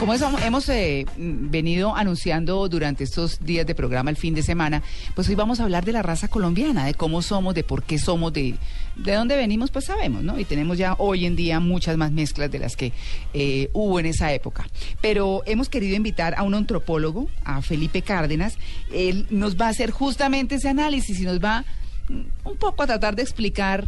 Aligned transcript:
Como 0.00 0.14
hemos 0.14 0.66
eh, 0.70 1.04
venido 1.18 1.94
anunciando 1.94 2.66
durante 2.70 3.04
estos 3.04 3.38
días 3.44 3.66
de 3.66 3.74
programa 3.74 4.08
el 4.08 4.16
fin 4.16 4.32
de 4.32 4.42
semana, 4.42 4.82
pues 5.14 5.28
hoy 5.28 5.34
vamos 5.34 5.60
a 5.60 5.64
hablar 5.64 5.84
de 5.84 5.92
la 5.92 6.00
raza 6.00 6.28
colombiana, 6.28 6.86
de 6.86 6.94
cómo 6.94 7.20
somos, 7.20 7.54
de 7.54 7.64
por 7.64 7.82
qué 7.82 7.98
somos, 7.98 8.32
de, 8.32 8.54
de 8.96 9.12
dónde 9.12 9.36
venimos, 9.36 9.70
pues 9.70 9.84
sabemos, 9.84 10.22
¿no? 10.22 10.38
Y 10.38 10.46
tenemos 10.46 10.78
ya 10.78 10.94
hoy 10.96 11.26
en 11.26 11.36
día 11.36 11.60
muchas 11.60 11.98
más 11.98 12.12
mezclas 12.12 12.50
de 12.50 12.58
las 12.58 12.76
que 12.76 12.94
eh, 13.34 13.68
hubo 13.74 14.00
en 14.00 14.06
esa 14.06 14.32
época. 14.32 14.66
Pero 15.02 15.42
hemos 15.44 15.68
querido 15.68 15.96
invitar 15.96 16.34
a 16.34 16.44
un 16.44 16.54
antropólogo, 16.54 17.28
a 17.44 17.60
Felipe 17.60 18.00
Cárdenas. 18.00 18.56
Él 18.90 19.26
nos 19.28 19.60
va 19.60 19.66
a 19.66 19.68
hacer 19.68 19.90
justamente 19.90 20.54
ese 20.54 20.70
análisis 20.70 21.20
y 21.20 21.24
nos 21.24 21.40
va 21.40 21.66
mm, 22.08 22.48
un 22.48 22.56
poco 22.56 22.84
a 22.84 22.86
tratar 22.86 23.16
de 23.16 23.22
explicar 23.22 23.86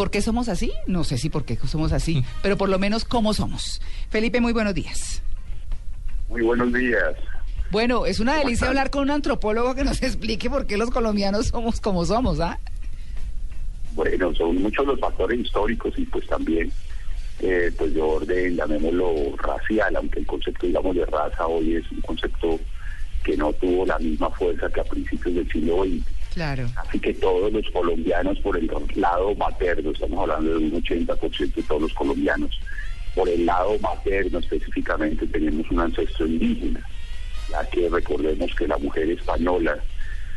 ¿Por 0.00 0.10
qué 0.10 0.22
somos 0.22 0.48
así? 0.48 0.72
No 0.86 1.04
sé 1.04 1.18
si 1.18 1.28
por 1.28 1.44
qué 1.44 1.58
somos 1.66 1.92
así, 1.92 2.24
pero 2.42 2.56
por 2.56 2.70
lo 2.70 2.78
menos 2.78 3.04
cómo 3.04 3.34
somos. 3.34 3.82
Felipe, 4.08 4.40
muy 4.40 4.54
buenos 4.54 4.72
días. 4.72 5.22
Muy 6.30 6.40
buenos 6.40 6.72
días. 6.72 7.16
Bueno, 7.70 8.06
es 8.06 8.18
una 8.18 8.36
delicia 8.36 8.68
hablar 8.68 8.88
con 8.88 9.02
un 9.02 9.10
antropólogo 9.10 9.74
que 9.74 9.84
nos 9.84 10.02
explique 10.02 10.48
por 10.48 10.66
qué 10.66 10.78
los 10.78 10.90
colombianos 10.90 11.48
somos 11.48 11.82
como 11.82 12.06
somos, 12.06 12.40
¿ah? 12.40 12.58
Bueno, 13.92 14.34
son 14.36 14.62
muchos 14.62 14.86
los 14.86 14.98
factores 14.98 15.38
históricos 15.38 15.92
y 15.98 16.06
pues 16.06 16.26
también 16.28 16.72
eh, 17.40 17.70
pues 17.76 17.92
de 17.92 18.00
orden, 18.00 18.56
llamémoslo 18.56 19.36
racial, 19.36 19.96
aunque 19.96 20.20
el 20.20 20.26
concepto, 20.26 20.66
digamos, 20.66 20.96
de 20.96 21.04
raza 21.04 21.46
hoy 21.46 21.74
es 21.74 21.92
un 21.92 22.00
concepto 22.00 22.58
que 23.22 23.36
no 23.36 23.52
tuvo 23.52 23.84
la 23.84 23.98
misma 23.98 24.30
fuerza 24.30 24.70
que 24.70 24.80
a 24.80 24.84
principios 24.84 25.34
del 25.34 25.52
siglo 25.52 25.84
XX. 25.84 26.19
Claro. 26.34 26.66
Así 26.76 26.98
que 27.00 27.14
todos 27.14 27.52
los 27.52 27.68
colombianos 27.70 28.38
por 28.40 28.56
el 28.56 28.70
lado 28.94 29.34
materno, 29.34 29.90
estamos 29.90 30.20
hablando 30.20 30.58
de 30.58 30.64
un 30.64 30.82
80% 30.82 31.54
de 31.54 31.62
todos 31.64 31.82
los 31.82 31.94
colombianos, 31.94 32.60
por 33.14 33.28
el 33.28 33.44
lado 33.44 33.78
materno 33.80 34.38
específicamente 34.38 35.26
tenemos 35.26 35.68
un 35.70 35.80
ancestro 35.80 36.26
indígena, 36.26 36.80
ya 37.50 37.68
que 37.70 37.88
recordemos 37.88 38.54
que 38.54 38.68
la 38.68 38.78
mujer 38.78 39.10
española 39.10 39.78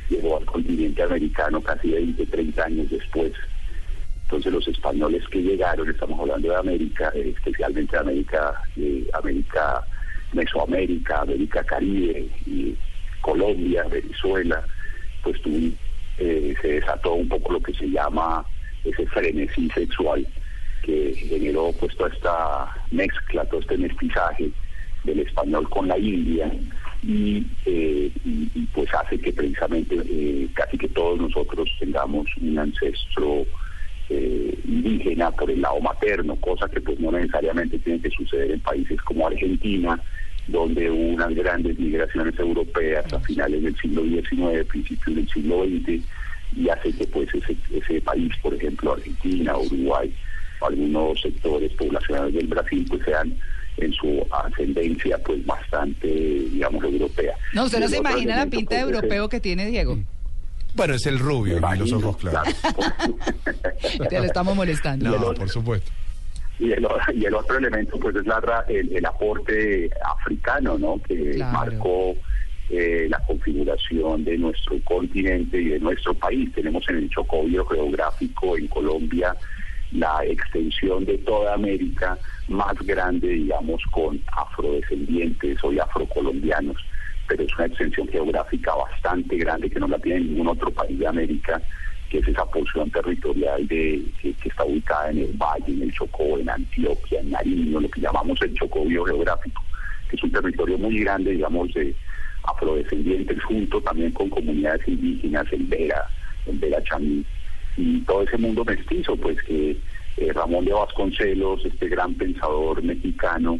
llegó 0.09 0.37
al 0.37 0.45
continente 0.45 1.03
americano 1.03 1.61
casi 1.61 1.91
20, 1.91 2.25
30 2.25 2.63
años 2.63 2.89
después. 2.89 3.31
Entonces 4.23 4.51
los 4.51 4.67
españoles 4.67 5.23
que 5.29 5.43
llegaron, 5.43 5.89
estamos 5.89 6.19
hablando 6.19 6.49
de 6.49 6.55
América, 6.55 7.11
eh, 7.13 7.33
especialmente 7.35 7.95
de 7.95 8.01
América, 8.01 8.61
eh, 8.77 9.07
América, 9.13 9.85
Mesoamérica, 10.33 11.21
América 11.21 11.63
Caribe 11.63 12.27
Colombia, 13.21 13.83
Venezuela, 13.89 14.63
pues 15.23 15.37
eh, 16.17 16.53
se 16.61 16.67
desató 16.67 17.13
un 17.13 17.27
poco 17.27 17.53
lo 17.53 17.61
que 17.61 17.73
se 17.73 17.89
llama 17.89 18.45
ese 18.83 19.07
frenesí 19.07 19.69
sexual 19.69 20.27
que 20.81 21.15
generó 21.15 21.71
pues 21.79 21.95
toda 21.95 22.09
esta 22.09 22.73
mezcla, 22.91 23.45
todo 23.45 23.61
este 23.61 23.77
mestizaje 23.77 24.51
del 25.05 25.19
español 25.21 25.69
con 25.69 25.87
la 25.87 25.97
India 25.97 26.51
y, 27.01 27.45
eh, 27.65 28.11
pues 28.73 28.93
hace 28.93 29.19
que 29.19 29.31
precisamente 29.33 29.95
eh, 30.05 30.49
casi 30.53 30.77
que 30.77 30.89
todos 30.89 31.19
nosotros 31.19 31.69
tengamos 31.79 32.27
un 32.41 32.59
ancestro 32.59 33.45
indígena 34.65 35.31
por 35.31 35.49
el 35.49 35.61
lado 35.61 35.79
materno, 35.79 36.35
cosa 36.35 36.67
que 36.67 36.79
pues 36.81 36.99
no 36.99 37.11
necesariamente 37.11 37.79
tiene 37.79 37.99
que 37.99 38.11
suceder 38.11 38.51
en 38.51 38.59
países 38.59 39.01
como 39.01 39.25
Argentina, 39.25 39.99
donde 40.47 40.89
hubo 40.89 41.13
unas 41.13 41.33
grandes 41.33 41.77
migraciones 41.79 42.37
europeas 42.37 43.11
a 43.13 43.19
finales 43.19 43.63
del 43.63 43.75
siglo 43.77 44.03
XIX, 44.03 44.65
principios 44.67 45.15
del 45.15 45.29
siglo 45.29 45.63
XX, 45.63 46.03
y 46.55 46.69
hace 46.69 46.91
que 46.93 47.07
pues 47.07 47.29
ese, 47.33 47.55
ese 47.73 48.01
país, 48.01 48.31
por 48.41 48.53
ejemplo 48.53 48.93
Argentina, 48.93 49.57
Uruguay, 49.57 50.13
algunos 50.61 51.21
sectores 51.21 51.71
poblacionales 51.73 52.33
del 52.33 52.47
Brasil, 52.47 52.85
pues 52.89 53.03
sean 53.03 53.33
en 53.77 53.93
su 53.93 54.25
ascendencia 54.31 55.17
pues 55.19 55.45
bastante, 55.45 56.07
digamos, 56.07 56.83
europea. 56.83 57.35
No, 57.53 57.65
usted 57.65 57.79
no 57.79 57.87
se 57.87 57.97
imagina 57.97 58.37
la 58.37 58.45
pinta 58.45 58.75
de 58.75 58.81
europeo 58.81 59.29
que 59.29 59.39
tiene 59.39 59.65
Diego. 59.65 59.97
Bueno, 60.75 60.95
es 60.95 61.05
el 61.05 61.19
rubio 61.19 61.57
y 61.57 61.77
los 61.77 61.91
ojos 61.91 62.17
claros. 62.17 62.53
Te 64.09 64.19
lo 64.19 64.25
estamos 64.25 64.55
molestando. 64.55 65.17
No, 65.17 65.33
por 65.33 65.49
supuesto. 65.49 65.91
Y 66.59 66.71
el, 66.71 66.87
y 67.15 67.25
el 67.25 67.35
otro 67.35 67.57
elemento 67.57 67.99
pues 67.99 68.15
es 68.15 68.25
la, 68.25 68.65
el, 68.67 69.05
aporte 69.05 69.89
africano, 70.05 70.77
¿no? 70.77 71.01
Que 71.01 71.37
marcó 71.51 72.15
eh, 72.69 73.07
la 73.09 73.19
configuración 73.19 74.23
de 74.23 74.37
nuestro 74.37 74.79
continente 74.83 75.61
y 75.61 75.69
de 75.69 75.79
nuestro 75.79 76.13
país. 76.13 76.51
Tenemos 76.53 76.87
en 76.89 76.97
el 76.97 77.09
chocobio 77.09 77.65
geográfico 77.65 78.57
en 78.57 78.67
Colombia 78.67 79.35
la 79.91 80.25
extensión 80.25 81.05
de 81.05 81.19
toda 81.19 81.53
América 81.53 82.17
más 82.47 82.73
grande, 82.79 83.27
digamos, 83.27 83.81
con 83.91 84.21
afrodescendientes 84.31 85.57
o 85.63 85.71
afrocolombianos, 85.81 86.77
pero 87.27 87.43
es 87.43 87.55
una 87.57 87.67
extensión 87.67 88.07
geográfica 88.07 88.73
bastante 88.75 89.37
grande 89.37 89.69
que 89.69 89.79
no 89.79 89.87
la 89.87 89.99
tiene 89.99 90.21
ningún 90.21 90.47
otro 90.47 90.71
país 90.71 90.97
de 90.97 91.07
América 91.07 91.61
que 92.13 92.19
es 92.19 92.27
esa 92.27 92.45
porción 92.45 92.91
territorial 92.91 93.67
de, 93.67 94.05
que, 94.21 94.35
está 94.45 94.63
ubicada 94.65 95.09
en 95.09 95.17
el 95.17 95.33
Valle, 95.33 95.73
en 95.73 95.81
el 95.81 95.91
Chocó, 95.91 96.37
en 96.37 96.47
Antioquia, 96.47 97.19
en 97.21 97.31
Nariño, 97.31 97.79
lo 97.79 97.89
que 97.89 98.01
llamamos 98.01 98.39
el 98.43 98.53
Chocó 98.53 98.85
biogeográfico, 98.85 99.63
que 100.07 100.15
es 100.15 100.23
un 100.23 100.31
territorio 100.31 100.77
muy 100.77 100.99
grande, 100.99 101.31
digamos, 101.31 101.73
de 101.73 101.95
afrodescendientes, 102.43 103.43
junto 103.45 103.81
también 103.81 104.11
con 104.11 104.29
comunidades 104.29 104.87
indígenas, 104.87 105.51
en 105.53 105.67
Vera, 105.67 106.05
en 106.45 106.59
Vera 106.59 106.83
Chamí, 106.83 107.25
y 107.77 108.01
todo 108.01 108.21
ese 108.21 108.37
mundo 108.37 108.63
mestizo, 108.63 109.17
pues 109.17 109.41
que 109.41 109.75
eh, 110.17 110.33
Ramón 110.33 110.65
de 110.65 110.73
Vasconcelos, 110.73 111.65
este 111.65 111.87
gran 111.87 112.13
pensador 112.13 112.83
mexicano, 112.83 113.59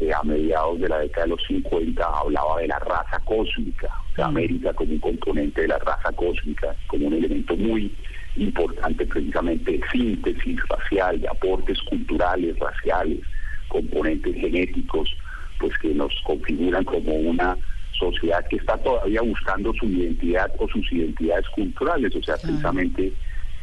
eh, 0.00 0.12
a 0.12 0.22
mediados 0.22 0.80
de 0.80 0.88
la 0.88 0.98
década 0.98 1.26
de 1.26 1.30
los 1.30 1.42
50 1.46 2.04
hablaba 2.04 2.60
de 2.60 2.68
la 2.68 2.78
raza 2.78 3.18
cósmica, 3.24 3.90
de 4.16 4.22
América 4.22 4.72
como 4.72 4.92
un 4.92 5.00
componente 5.00 5.62
de 5.62 5.68
la 5.68 5.78
raza 5.78 6.12
cósmica, 6.12 6.74
como 6.86 7.08
un 7.08 7.14
elemento 7.14 7.56
muy 7.56 7.94
importante 8.36 9.06
precisamente 9.06 9.72
de 9.72 9.80
síntesis 9.92 10.58
racial, 10.68 11.20
de 11.20 11.28
aportes 11.28 11.80
culturales, 11.82 12.58
raciales, 12.58 13.20
componentes 13.68 14.34
genéticos, 14.34 15.14
pues 15.58 15.76
que 15.78 15.94
nos 15.94 16.12
configuran 16.24 16.84
como 16.84 17.14
una 17.14 17.56
sociedad 17.92 18.44
que 18.48 18.56
está 18.56 18.76
todavía 18.78 19.20
buscando 19.22 19.72
su 19.74 19.86
identidad 19.86 20.50
o 20.58 20.68
sus 20.68 20.90
identidades 20.92 21.48
culturales, 21.50 22.14
o 22.16 22.22
sea, 22.22 22.36
precisamente 22.36 23.12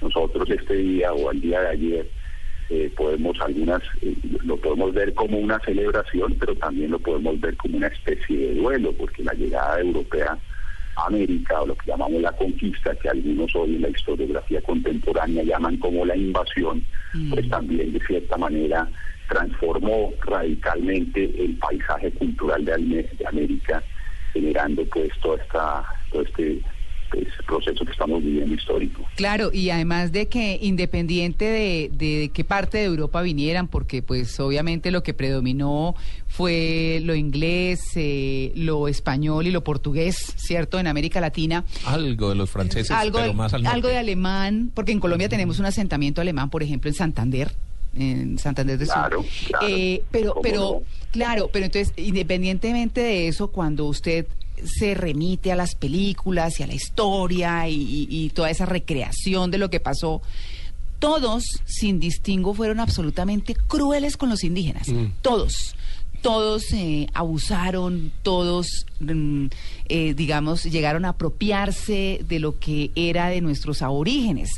nosotros 0.02 0.50
este 0.50 0.76
día 0.76 1.12
o 1.14 1.32
el 1.32 1.42
día 1.42 1.62
de 1.62 1.68
ayer 1.70 2.19
eh, 2.70 2.92
podemos 2.96 3.40
algunas 3.42 3.82
eh, 4.02 4.16
lo 4.44 4.56
podemos 4.58 4.94
ver 4.94 5.14
como 5.16 5.40
una 5.40 5.60
celebración, 5.60 6.36
pero 6.40 6.56
también 6.56 6.92
lo 6.92 7.00
podemos 7.00 7.40
ver 7.40 7.58
como 7.58 7.78
una 7.78 7.88
especie 7.88 8.38
de 8.38 8.56
duelo, 8.56 8.94
porque 8.94 9.24
la 9.24 9.34
llegada 9.34 9.80
europea 9.80 10.38
a 10.96 11.08
América, 11.08 11.62
o 11.62 11.68
lo 11.68 11.76
que 11.76 11.90
llamamos 11.90 12.22
la 12.22 12.32
conquista, 12.34 12.94
que 12.96 13.10
algunos 13.10 13.56
hoy 13.56 13.76
en 13.76 13.82
la 13.82 13.90
historiografía 13.90 14.62
contemporánea 14.62 15.44
llaman 15.44 15.78
como 15.78 16.06
la 16.06 16.16
invasión, 16.16 16.86
pues 17.32 17.48
mm. 17.48 17.50
también 17.50 17.92
de 17.94 18.00
cierta 18.02 18.38
manera 18.38 18.88
transformó 19.28 20.14
radicalmente 20.26 21.24
el 21.44 21.56
paisaje 21.58 22.12
cultural 22.12 22.66
de, 22.66 23.10
de 23.18 23.28
América, 23.28 23.84
generando 24.34 24.86
pues 24.86 25.10
toda 25.22 25.42
esta, 25.42 25.86
todo 26.12 26.22
este 26.22 26.62
pues, 27.12 27.28
proceso 27.46 27.86
que 27.86 27.92
estamos 27.92 28.24
viviendo 28.24 28.54
histórico. 28.54 29.06
Claro, 29.16 29.50
y 29.52 29.70
además 29.70 30.12
de 30.12 30.28
que 30.28 30.60
independiente 30.62 31.46
de, 31.46 31.90
de, 31.94 32.32
qué 32.34 32.44
parte 32.44 32.78
de 32.78 32.86
Europa 32.86 33.22
vinieran, 33.22 33.68
porque 33.68 34.02
pues 34.02 34.40
obviamente 34.40 34.92
lo 34.92 35.04
que 35.04 35.14
predominó 35.14 35.96
fue 36.28 37.02
lo 37.04 37.16
inglés, 37.16 37.80
eh, 37.96 38.52
lo 38.56 38.88
español 38.88 39.48
y 39.48 39.52
lo 39.52 39.64
portugués, 39.64 40.34
¿cierto? 40.38 40.80
En 40.80 40.88
América 40.88 41.20
Latina. 41.20 41.66
Algo 41.86 42.30
de 42.30 42.36
los 42.36 42.50
franceses, 42.50 42.92
algo, 42.92 43.20
pero 43.20 43.34
más 43.34 43.54
al 43.54 43.66
Algo 43.66 43.88
de 43.88 43.98
alemán, 43.98 44.72
porque 44.74 44.92
en 44.92 45.00
Colombia 45.00 45.30
tenemos 45.30 45.60
un 45.60 45.66
asentamiento 45.66 46.22
alemán, 46.22 46.50
por 46.50 46.64
ejemplo, 46.64 46.90
en 46.90 46.96
Santander 46.96 47.52
en 47.98 48.38
Santander 48.38 48.78
del 48.78 48.88
Sur. 48.88 49.26
Eh, 49.68 50.04
pero, 50.12 50.36
pero, 50.42 50.84
claro, 51.12 51.50
pero 51.52 51.66
entonces, 51.66 51.94
independientemente 51.98 53.02
de 53.02 53.28
eso, 53.28 53.48
cuando 53.48 53.86
usted 53.86 54.28
se 54.66 54.94
remite 54.94 55.52
a 55.52 55.56
las 55.56 55.76
películas 55.76 56.60
y 56.60 56.64
a 56.64 56.68
la 56.68 56.74
historia 56.74 57.68
y, 57.68 58.32
toda 58.34 58.50
esa 58.50 58.66
recreación 58.66 59.52
de 59.52 59.58
lo 59.58 59.70
que 59.70 59.80
pasó, 59.80 60.22
todos, 61.00 61.44
sin 61.66 62.00
distingo, 62.00 62.54
fueron 62.54 62.80
absolutamente 62.80 63.56
crueles 63.56 64.18
con 64.18 64.30
los 64.30 64.44
indígenas. 64.44 64.88
Mm. 64.90 65.06
Todos. 65.22 65.76
Todos 66.22 66.74
eh, 66.74 67.08
abusaron, 67.14 68.12
todos, 68.24 68.86
mm, 69.00 69.46
eh, 69.88 70.14
digamos, 70.14 70.66
llegaron 70.66 71.06
a 71.06 71.10
apropiarse 71.10 72.20
de 72.28 72.40
lo 72.40 72.60
que 72.60 72.92
era 72.96 73.30
de 73.30 73.40
nuestros 73.40 73.82
aborígenes. 73.82 74.50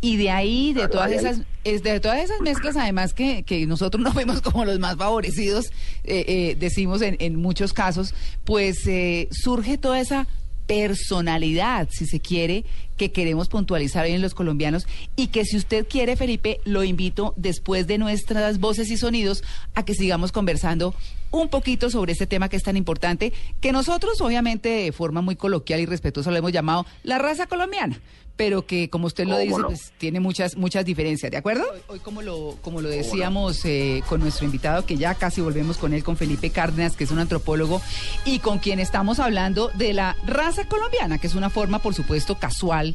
Y 0.00 0.16
de 0.16 0.30
ahí, 0.30 0.72
de 0.74 0.86
todas 0.86 1.10
esas, 1.10 1.40
de 1.64 2.00
todas 2.00 2.22
esas 2.22 2.40
mezclas, 2.40 2.76
además 2.76 3.14
que, 3.14 3.42
que 3.42 3.66
nosotros 3.66 4.02
nos 4.02 4.14
vemos 4.16 4.40
como 4.40 4.64
los 4.64 4.78
más 4.78 4.96
favorecidos, 4.96 5.66
eh, 6.04 6.24
eh, 6.28 6.56
decimos 6.58 7.02
en, 7.02 7.16
en, 7.18 7.36
muchos 7.36 7.72
casos, 7.72 8.14
pues 8.44 8.86
eh, 8.86 9.28
surge 9.32 9.76
toda 9.76 10.00
esa 10.00 10.28
personalidad, 10.68 11.88
si 11.90 12.06
se 12.06 12.20
quiere, 12.20 12.64
que 12.98 13.10
queremos 13.10 13.48
puntualizar 13.48 14.04
hoy 14.04 14.12
en 14.12 14.20
los 14.20 14.34
colombianos 14.34 14.86
y 15.16 15.28
que 15.28 15.44
si 15.46 15.56
usted 15.56 15.86
quiere, 15.88 16.14
Felipe, 16.14 16.60
lo 16.64 16.84
invito 16.84 17.32
después 17.36 17.86
de 17.86 17.96
nuestras 17.96 18.60
voces 18.60 18.90
y 18.90 18.98
sonidos 18.98 19.42
a 19.74 19.84
que 19.84 19.94
sigamos 19.94 20.30
conversando 20.30 20.94
un 21.30 21.48
poquito 21.48 21.88
sobre 21.88 22.12
este 22.12 22.26
tema 22.26 22.50
que 22.50 22.56
es 22.56 22.62
tan 22.62 22.76
importante, 22.76 23.32
que 23.60 23.72
nosotros 23.72 24.20
obviamente 24.20 24.68
de 24.68 24.92
forma 24.92 25.22
muy 25.22 25.36
coloquial 25.36 25.80
y 25.80 25.86
respetuosa 25.86 26.30
lo 26.30 26.36
hemos 26.36 26.52
llamado 26.52 26.86
la 27.02 27.18
raza 27.18 27.46
colombiana 27.46 27.98
pero 28.38 28.64
que 28.64 28.88
como 28.88 29.08
usted 29.08 29.26
lo 29.26 29.36
dice, 29.36 29.60
pues 29.66 29.92
tiene 29.98 30.20
muchas 30.20 30.56
muchas 30.56 30.84
diferencias, 30.84 31.30
¿de 31.30 31.36
acuerdo? 31.36 31.64
Hoy, 31.88 31.98
como 31.98 32.22
lo 32.22 32.56
como 32.62 32.80
lo 32.80 32.88
decíamos 32.88 33.64
eh, 33.64 34.00
con 34.08 34.20
nuestro 34.20 34.46
invitado, 34.46 34.86
que 34.86 34.96
ya 34.96 35.16
casi 35.16 35.40
volvemos 35.40 35.76
con 35.76 35.92
él, 35.92 36.04
con 36.04 36.16
Felipe 36.16 36.50
Cárdenas, 36.50 36.96
que 36.96 37.02
es 37.02 37.10
un 37.10 37.18
antropólogo, 37.18 37.82
y 38.24 38.38
con 38.38 38.60
quien 38.60 38.78
estamos 38.78 39.18
hablando 39.18 39.70
de 39.74 39.92
la 39.92 40.16
raza 40.24 40.68
colombiana, 40.68 41.18
que 41.18 41.26
es 41.26 41.34
una 41.34 41.50
forma, 41.50 41.80
por 41.80 41.94
supuesto, 41.94 42.38
casual, 42.38 42.94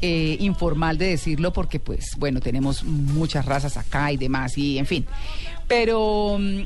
eh, 0.00 0.36
informal 0.38 0.96
de 0.96 1.08
decirlo, 1.08 1.52
porque 1.52 1.80
pues, 1.80 2.12
bueno, 2.16 2.40
tenemos 2.40 2.84
muchas 2.84 3.46
razas 3.46 3.76
acá 3.76 4.12
y 4.12 4.16
demás, 4.16 4.56
y 4.56 4.78
en 4.78 4.86
fin. 4.86 5.06
Pero 5.66 6.36
mm, 6.38 6.62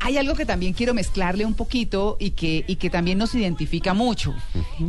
hay 0.00 0.16
algo 0.16 0.34
que 0.34 0.46
también 0.46 0.72
quiero 0.72 0.94
mezclarle 0.94 1.44
un 1.44 1.54
poquito 1.54 2.16
y 2.18 2.30
que, 2.30 2.64
y 2.66 2.76
que 2.76 2.90
también 2.90 3.18
nos 3.18 3.34
identifica 3.34 3.94
mucho, 3.94 4.34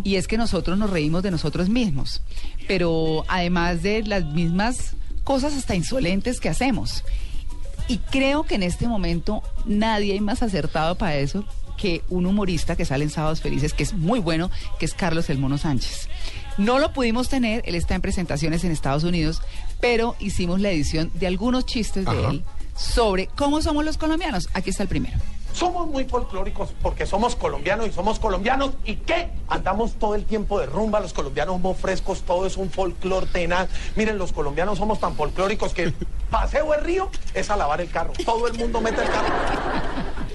y 0.04 0.16
es 0.16 0.28
que 0.28 0.38
nosotros 0.38 0.78
nos 0.78 0.90
reímos 0.90 1.22
de 1.22 1.32
nosotros 1.32 1.70
mismos, 1.70 2.22
pero 2.68 3.26
además 3.28 3.84
de 3.84 4.04
las 4.04 4.26
mismas 4.26 4.96
cosas 5.24 5.54
hasta 5.54 5.76
insolentes 5.76 6.40
que 6.40 6.50
hacemos. 6.50 7.04
Y 7.88 7.98
creo 7.98 8.44
que 8.44 8.56
en 8.56 8.64
este 8.64 8.88
momento 8.88 9.44
nadie 9.66 10.14
hay 10.14 10.22
más 10.22 10.44
acertado 10.44 10.96
para 10.96 11.18
eso 11.18 11.46
que 11.78 12.04
un 12.10 12.26
humorista 12.26 12.76
que 12.76 12.86
sale 12.86 13.04
en 13.04 13.10
Sábados 13.10 13.42
Felices, 13.42 13.74
que 13.74 13.84
es 13.84 13.94
muy 13.94 14.20
bueno, 14.20 14.50
que 14.80 14.86
es 14.86 14.94
Carlos 14.94 15.30
El 15.30 15.40
Mono 15.40 15.58
Sánchez. 15.58 16.08
No 16.58 16.80
lo 16.80 16.94
pudimos 16.94 17.28
tener, 17.28 17.64
él 17.66 17.76
está 17.76 17.96
en 17.96 18.02
presentaciones 18.02 18.64
en 18.64 18.72
Estados 18.72 19.04
Unidos, 19.04 19.42
pero 19.82 20.16
hicimos 20.20 20.62
la 20.62 20.70
edición 20.70 21.12
de 21.16 21.28
algunos 21.28 21.66
chistes 21.66 22.06
de 22.06 22.26
él 22.30 22.44
sobre 22.76 23.28
cómo 23.28 23.62
somos 23.62 23.86
los 23.86 23.98
colombianos. 23.98 24.50
Aquí 24.54 24.70
está 24.70 24.84
el 24.84 24.90
primero. 24.90 25.18
Somos 25.54 25.88
muy 25.88 26.06
folclóricos 26.06 26.70
porque 26.82 27.06
somos 27.06 27.36
colombianos 27.36 27.88
y 27.88 27.92
somos 27.92 28.20
colombianos. 28.20 28.72
¿Y 28.86 28.96
qué? 28.96 29.32
Andamos 29.50 29.94
todo 29.94 30.16
el 30.16 30.26
tiempo 30.26 30.60
de 30.60 30.66
rumba, 30.66 31.00
los 31.00 31.14
colombianos 31.14 31.56
somos 31.56 31.78
frescos, 31.78 32.22
todo 32.22 32.46
es 32.46 32.58
un 32.58 32.70
folclor 32.70 33.26
tenaz. 33.26 33.70
Miren, 33.96 34.18
los 34.18 34.32
colombianos 34.32 34.78
somos 34.78 35.00
tan 35.00 35.16
folclóricos 35.16 35.74
que 35.74 35.94
paseo 36.32 36.74
el 36.74 36.84
río 36.84 37.10
es 37.34 37.50
a 37.50 37.58
lavar 37.58 37.82
el 37.82 37.90
carro. 37.90 38.14
Todo 38.26 38.48
el 38.48 38.58
mundo 38.58 38.80
mete 38.82 39.02
el 39.02 39.10
carro. 39.10 39.34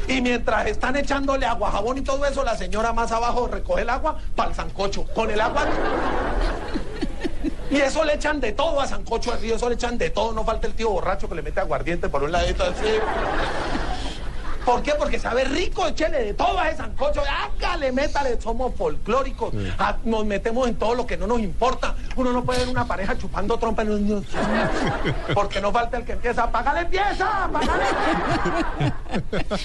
Y 0.08 0.20
mientras 0.20 0.66
están 0.66 0.96
echándole 0.96 1.46
agua, 1.46 1.72
jabón 1.72 1.98
y 1.98 2.02
todo 2.02 2.24
eso, 2.26 2.44
la 2.44 2.56
señora 2.56 2.92
más 2.92 3.10
abajo 3.10 3.48
recoge 3.48 3.82
el 3.82 3.90
agua 3.90 4.18
para 4.36 4.50
el 4.50 4.54
sancocho. 4.54 5.04
Con 5.14 5.30
el 5.30 5.40
agua 5.40 5.66
y 7.76 7.80
eso 7.80 8.04
le 8.04 8.14
echan 8.14 8.40
de 8.40 8.52
todo 8.52 8.80
a 8.80 8.86
Sancocho 8.86 9.32
al 9.32 9.40
río, 9.40 9.56
eso 9.56 9.68
le 9.68 9.74
echan 9.74 9.98
de 9.98 10.08
todo. 10.08 10.32
No 10.32 10.44
falta 10.44 10.66
el 10.66 10.74
tío 10.74 10.90
borracho 10.90 11.28
que 11.28 11.34
le 11.34 11.42
mete 11.42 11.60
aguardiente 11.60 12.08
por 12.08 12.22
un 12.22 12.32
ladito 12.32 12.64
así. 12.64 12.86
¿Por 14.66 14.82
qué? 14.82 14.92
Porque 14.98 15.20
sabe 15.20 15.44
rico, 15.44 15.86
échele 15.86 16.24
de 16.24 16.34
todo 16.34 16.58
a 16.58 16.68
ese 16.68 16.78
sancocho. 16.78 17.22
Hágale, 17.22 17.92
métale, 17.92 18.40
somos 18.40 18.74
folclóricos. 18.74 19.54
Ah, 19.78 19.96
nos 20.04 20.26
metemos 20.26 20.68
en 20.68 20.74
todo 20.74 20.96
lo 20.96 21.06
que 21.06 21.16
no 21.16 21.28
nos 21.28 21.38
importa. 21.38 21.94
Uno 22.16 22.32
no 22.32 22.44
puede 22.44 22.58
ver 22.58 22.68
una 22.70 22.84
pareja 22.84 23.16
chupando 23.16 23.56
trompa 23.58 23.82
en 23.82 24.08
los 24.08 24.24
Porque 25.34 25.60
no 25.60 25.70
falta 25.70 25.98
el 25.98 26.04
que 26.04 26.12
empieza. 26.14 26.42
¡Apágale, 26.42 26.80
empieza! 26.80 27.44
¡Apágale! 27.44 27.84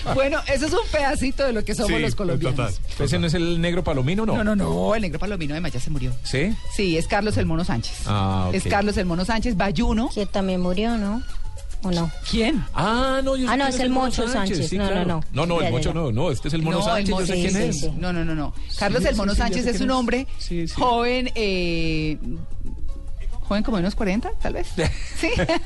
bueno, 0.14 0.40
eso 0.46 0.68
es 0.68 0.74
un 0.74 0.88
pedacito 0.92 1.48
de 1.48 1.54
lo 1.54 1.66
que 1.66 1.74
somos 1.74 2.00
los 2.00 2.14
colombianos. 2.14 2.80
¿Ese 3.00 3.18
no 3.18 3.26
es 3.26 3.34
el 3.34 3.60
negro 3.60 3.84
palomino, 3.84 4.24
no? 4.28 4.36
No, 4.36 4.44
no, 4.44 4.56
no. 4.56 4.94
El 4.94 5.02
negro 5.02 5.18
palomino 5.18 5.56
además 5.56 5.72
ya 5.72 5.80
se 5.80 5.90
murió. 5.90 6.12
¿Sí? 6.22 6.56
Sí, 6.76 6.96
es 6.96 7.08
Carlos 7.08 7.36
el 7.38 7.48
Mono 7.48 7.64
Sánchez. 7.64 8.04
Ah, 8.06 8.52
Es 8.54 8.66
Carlos 8.66 8.96
el 8.98 9.06
Mono 9.06 9.26
Sánchez, 9.26 9.58
Bayuno. 9.58 10.12
Que 10.14 10.28
también 10.28 10.62
murió, 10.62 10.96
¿no? 10.98 11.24
¿O 11.84 11.90
no? 11.92 12.12
¿Quién? 12.30 12.64
Ah, 12.76 13.22
no, 13.24 13.36
yo 13.36 13.50
Ah, 13.50 13.58
no, 13.58 13.68
es 13.68 13.80
el 13.80 13.90
Mocho 13.90 14.28
Sánchez. 14.28 14.72
no, 14.74 14.90
no, 14.94 15.04
no. 15.06 15.24
No, 15.34 15.46
no, 15.48 15.62
el 15.62 15.72
Mocho 15.72 15.94
no, 15.94 16.12
no, 16.12 16.30
este 16.32 16.48
es 16.50 16.54
el 16.54 16.62
Mono 16.62 16.78
No, 16.80 16.84
el 16.98 17.06
Sánchez, 17.08 17.10
Mono- 17.10 17.22
yo 17.22 17.26
sé 17.28 17.34
sí, 17.34 17.42
quién 17.42 17.54
sí, 17.54 17.70
es. 17.70 17.80
sí. 17.82 17.92
No, 17.98 18.14
no, 18.14 18.24
no, 18.24 18.36
no. 18.36 18.54
Carlos 18.78 19.02
Sí, 19.02 19.10
el 19.10 19.16
Mono 19.16 19.34
sí, 19.34 19.40
ya 19.40 19.44
Sánchez 19.46 19.66
es 19.68 19.82
un 19.82 19.90
hombre 19.92 20.28
Sí, 20.38 20.68
sí. 20.68 20.74
joven, 20.78 21.32
eh, 21.34 22.18
joven 23.48 23.64
como 23.64 23.78
de 23.78 23.82
unos 23.82 23.96
40, 23.96 24.32
tal 24.42 24.54
vez. 24.54 24.68
Sí, 25.18 25.30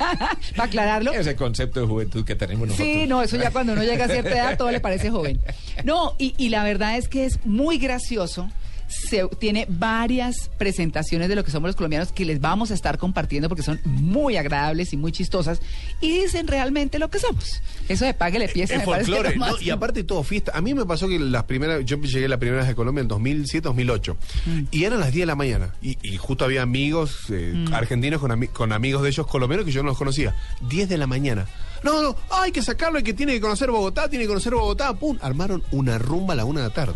para 0.55 0.63
aclararlo. 0.69 1.11
Ese 1.13 1.35
concepto 1.35 1.81
de 1.81 1.87
juventud 1.87 2.23
que 2.25 2.35
tenemos 2.35 2.67
nosotros. 2.69 2.87
Sí, 2.87 3.05
no, 3.07 3.21
eso 3.21 3.35
ya 3.37 3.51
cuando 3.51 3.73
uno 3.73 3.83
llega 3.83 4.05
a 4.05 4.07
cierta 4.07 4.31
edad 4.31 4.57
todo 4.57 4.71
le 4.71 4.79
parece 4.79 5.11
joven. 5.11 5.39
No, 5.83 6.13
y, 6.17 6.33
y 6.37 6.49
la 6.49 6.63
verdad 6.63 6.97
es 6.97 7.07
que 7.09 7.25
es 7.25 7.45
muy 7.45 7.77
gracioso. 7.77 8.49
Se, 8.87 9.27
tiene 9.39 9.65
varias 9.69 10.49
presentaciones 10.57 11.27
de 11.29 11.35
lo 11.35 11.43
que 11.43 11.51
somos 11.51 11.67
los 11.69 11.75
colombianos 11.75 12.11
que 12.11 12.23
les 12.25 12.39
vamos 12.39 12.71
a 12.71 12.73
estar 12.73 12.97
compartiendo 12.97 13.49
porque 13.49 13.63
son 13.63 13.79
muy 13.85 14.37
agradables 14.37 14.93
y 14.93 14.97
muy 14.97 15.11
chistosas 15.11 15.59
y 16.01 16.11
dicen 16.21 16.47
realmente 16.47 16.99
lo 16.99 17.09
que 17.09 17.19
somos. 17.19 17.61
Eso 17.89 18.05
de 18.05 18.13
páguele 18.13 18.47
pieza 18.47 18.77
me 18.77 18.85
parece 18.85 19.11
folclore. 19.11 19.35
Y 19.61 19.69
aparte 19.71 20.03
todo 20.03 20.23
fiesta. 20.23 20.51
A 20.55 20.61
mí 20.61 20.73
me 20.73 20.85
pasó 20.85 21.07
que 21.07 21.17
las 21.19 21.43
primeras, 21.45 21.83
yo 21.85 21.99
llegué 21.99 22.27
la 22.27 22.37
primera 22.37 22.61
vez 22.61 22.71
a 22.71 22.75
Colombia 22.75 23.01
en 23.01 23.07
2007, 23.07 23.61
2008. 23.67 24.17
Mm. 24.45 24.61
Y 24.71 24.83
eran 24.83 24.99
las 24.99 25.11
10 25.11 25.23
de 25.23 25.25
la 25.27 25.35
mañana. 25.35 25.73
Y, 25.81 25.97
y 26.01 26.17
justo 26.17 26.45
había 26.45 26.61
amigos 26.61 27.17
eh, 27.29 27.53
Mm. 27.55 27.73
argentinos 27.73 28.21
con, 28.21 28.31
ami- 28.31 28.49
con 28.49 28.71
amigos 28.71 29.01
de 29.03 29.09
ellos 29.09 29.27
colombianos 29.27 29.65
que 29.65 29.71
yo 29.71 29.81
no 29.83 29.89
los 29.89 29.97
conocía. 29.97 30.35
10 30.69 30.89
de 30.89 30.97
la 30.97 31.07
mañana. 31.07 31.45
No, 31.83 32.01
no, 32.01 32.15
hay 32.31 32.51
que 32.51 32.61
sacarlo, 32.63 32.97
hay 32.97 33.03
que 33.03 33.13
tiene 33.13 33.33
que 33.33 33.41
conocer 33.41 33.69
Bogotá, 33.71 34.09
tiene 34.09 34.25
que 34.25 34.29
conocer 34.29 34.53
Bogotá. 34.53 34.93
Pum, 34.93 35.17
armaron 35.21 35.63
una 35.71 35.97
rumba 35.97 36.33
a 36.33 36.37
la 36.37 36.45
una 36.45 36.61
de 36.61 36.67
la 36.69 36.73
tarde. 36.73 36.93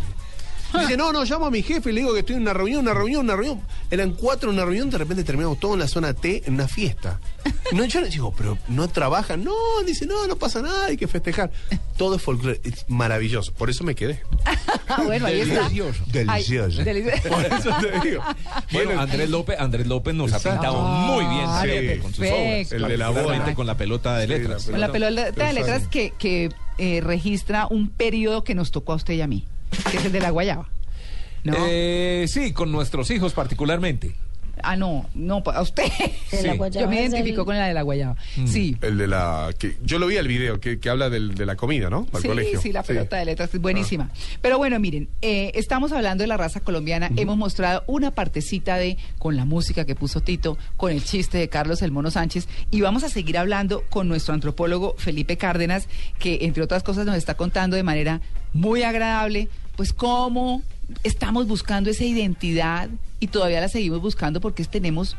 Dice, 0.78 0.96
no, 0.96 1.12
no, 1.12 1.24
llamo 1.24 1.46
a 1.46 1.50
mi 1.50 1.62
jefe 1.62 1.90
y 1.90 1.92
le 1.92 2.00
digo 2.02 2.12
que 2.14 2.20
estoy 2.20 2.36
en 2.36 2.42
una 2.42 2.52
reunión, 2.52 2.80
una 2.82 2.94
reunión, 2.94 3.24
una 3.24 3.34
reunión. 3.36 3.60
Eran 3.90 4.12
cuatro 4.12 4.50
en 4.50 4.56
una 4.56 4.64
reunión, 4.64 4.88
de 4.90 4.98
repente 4.98 5.24
terminamos 5.24 5.58
todo 5.58 5.74
en 5.74 5.80
la 5.80 5.88
zona 5.88 6.14
T 6.14 6.42
en 6.46 6.54
una 6.54 6.68
fiesta. 6.68 7.18
No, 7.72 7.84
yo 7.84 8.00
le 8.00 8.08
digo, 8.08 8.32
pero 8.36 8.56
no 8.68 8.88
trabajan. 8.88 9.42
No, 9.44 9.52
dice, 9.86 10.06
no, 10.06 10.26
no 10.26 10.36
pasa 10.36 10.62
nada, 10.62 10.86
hay 10.86 10.96
que 10.96 11.08
festejar. 11.08 11.50
Todo 11.96 12.16
es 12.16 12.22
folclore, 12.22 12.60
es 12.64 12.84
maravilloso. 12.88 13.52
Por 13.54 13.70
eso 13.70 13.84
me 13.84 13.94
quedé. 13.94 14.20
Ah, 14.92 15.02
bueno, 15.04 15.26
ahí 15.26 15.38
está. 15.42 15.68
Delicioso. 15.68 16.02
Ay, 16.06 16.12
Delicioso. 16.42 16.82
delici- 16.82 17.22
Por 17.28 17.44
eso 17.46 17.70
te 17.80 18.08
digo. 18.08 18.22
Bueno, 18.72 19.00
Andrés 19.00 19.30
López, 19.30 19.56
Andrés 19.60 19.86
López 19.86 20.14
nos 20.16 20.32
Exacto. 20.32 20.48
ha 20.48 20.52
pintado 20.54 20.82
muy 20.82 21.24
bien 21.26 21.44
Ah, 21.46 21.62
siempre 21.62 21.98
con 22.00 22.12
sus 22.12 22.26
obras. 22.26 22.72
El 22.72 22.82
de 22.88 22.96
la 22.96 23.10
boda. 23.10 23.54
con 23.54 23.66
la 23.68 23.76
pelota 23.76 24.16
de 24.18 24.26
Sí, 24.26 24.32
la 24.32 24.38
letras. 24.38 24.64
pelota. 24.64 24.70
Con 24.72 24.80
la 24.80 24.92
pelota 24.92 25.44
de 25.46 25.52
letras 25.52 25.86
que, 25.86 26.12
que 26.18 26.48
eh, 26.78 27.00
registra 27.04 27.68
un 27.70 27.88
periodo 27.88 28.42
que 28.42 28.56
nos 28.56 28.72
tocó 28.72 28.94
a 28.94 28.96
usted 28.96 29.14
y 29.14 29.20
a 29.20 29.28
mí, 29.28 29.46
que 29.90 29.96
es 29.98 30.04
el 30.04 30.12
de 30.12 30.20
la 30.20 30.30
guayaba. 30.30 30.68
¿No? 31.44 31.54
Eh, 31.68 32.26
sí, 32.28 32.52
con 32.52 32.70
nuestros 32.70 33.10
hijos 33.10 33.32
particularmente. 33.32 34.14
Ah, 34.62 34.76
no, 34.76 35.06
no, 35.14 35.42
a 35.46 35.62
usted. 35.62 35.84
De 36.30 36.42
la 36.42 36.52
Sí. 36.52 36.58
guayaba 36.58 36.84
Yo 36.84 36.90
me 36.90 37.00
identifico 37.00 37.40
el- 37.40 37.46
con 37.46 37.56
la 37.56 37.66
de 37.68 37.72
la 37.72 37.80
guayaba. 37.80 38.16
Mm. 38.36 38.46
Sí. 38.46 38.76
El 38.82 38.98
de 38.98 39.06
la. 39.06 39.54
Que, 39.58 39.78
yo 39.82 39.98
lo 39.98 40.06
vi 40.06 40.16
el 40.16 40.28
video 40.28 40.60
que, 40.60 40.78
que 40.78 40.90
habla 40.90 41.08
del- 41.08 41.34
de 41.34 41.46
la 41.46 41.56
comida, 41.56 41.88
¿no? 41.88 42.06
Al 42.12 42.20
Sí, 42.20 42.28
colegio. 42.28 42.60
sí, 42.60 42.70
la 42.70 42.82
pelota 42.82 43.16
de 43.16 43.24
letras 43.24 43.54
es 43.54 43.58
buenísima. 43.62 44.10
Pero 44.42 44.58
bueno, 44.58 44.78
miren, 44.78 45.08
eh, 45.22 45.52
estamos 45.54 45.92
hablando 45.92 46.24
de 46.24 46.28
la 46.28 46.36
raza 46.36 46.60
colombiana. 46.60 47.10
Hemos 47.16 47.38
mostrado 47.38 47.84
una 47.86 48.10
partecita 48.10 48.76
de 48.76 48.98
con 49.18 49.34
la 49.34 49.46
música 49.46 49.86
que 49.86 49.94
puso 49.94 50.20
Tito, 50.20 50.58
con 50.76 50.92
el 50.92 51.02
chiste 51.02 51.38
de 51.38 51.48
Carlos 51.48 51.80
El 51.80 51.90
Mono 51.90 52.10
Sánchez. 52.10 52.46
Y 52.70 52.82
vamos 52.82 53.02
a 53.02 53.08
seguir 53.08 53.38
hablando 53.38 53.84
con 53.88 54.08
nuestro 54.08 54.34
antropólogo 54.34 54.94
Felipe 54.98 55.38
Cárdenas, 55.38 55.88
que 56.18 56.40
entre 56.42 56.62
otras 56.62 56.82
cosas 56.82 57.06
nos 57.06 57.16
está 57.16 57.34
contando 57.34 57.76
de 57.76 57.82
manera 57.82 58.20
muy 58.52 58.82
agradable, 58.82 59.48
pues 59.76 59.92
cómo 59.92 60.62
estamos 61.04 61.46
buscando 61.46 61.90
esa 61.90 62.04
identidad 62.04 62.88
y 63.20 63.28
todavía 63.28 63.60
la 63.60 63.68
seguimos 63.68 64.00
buscando 64.00 64.40
porque 64.40 64.64
tenemos 64.64 65.16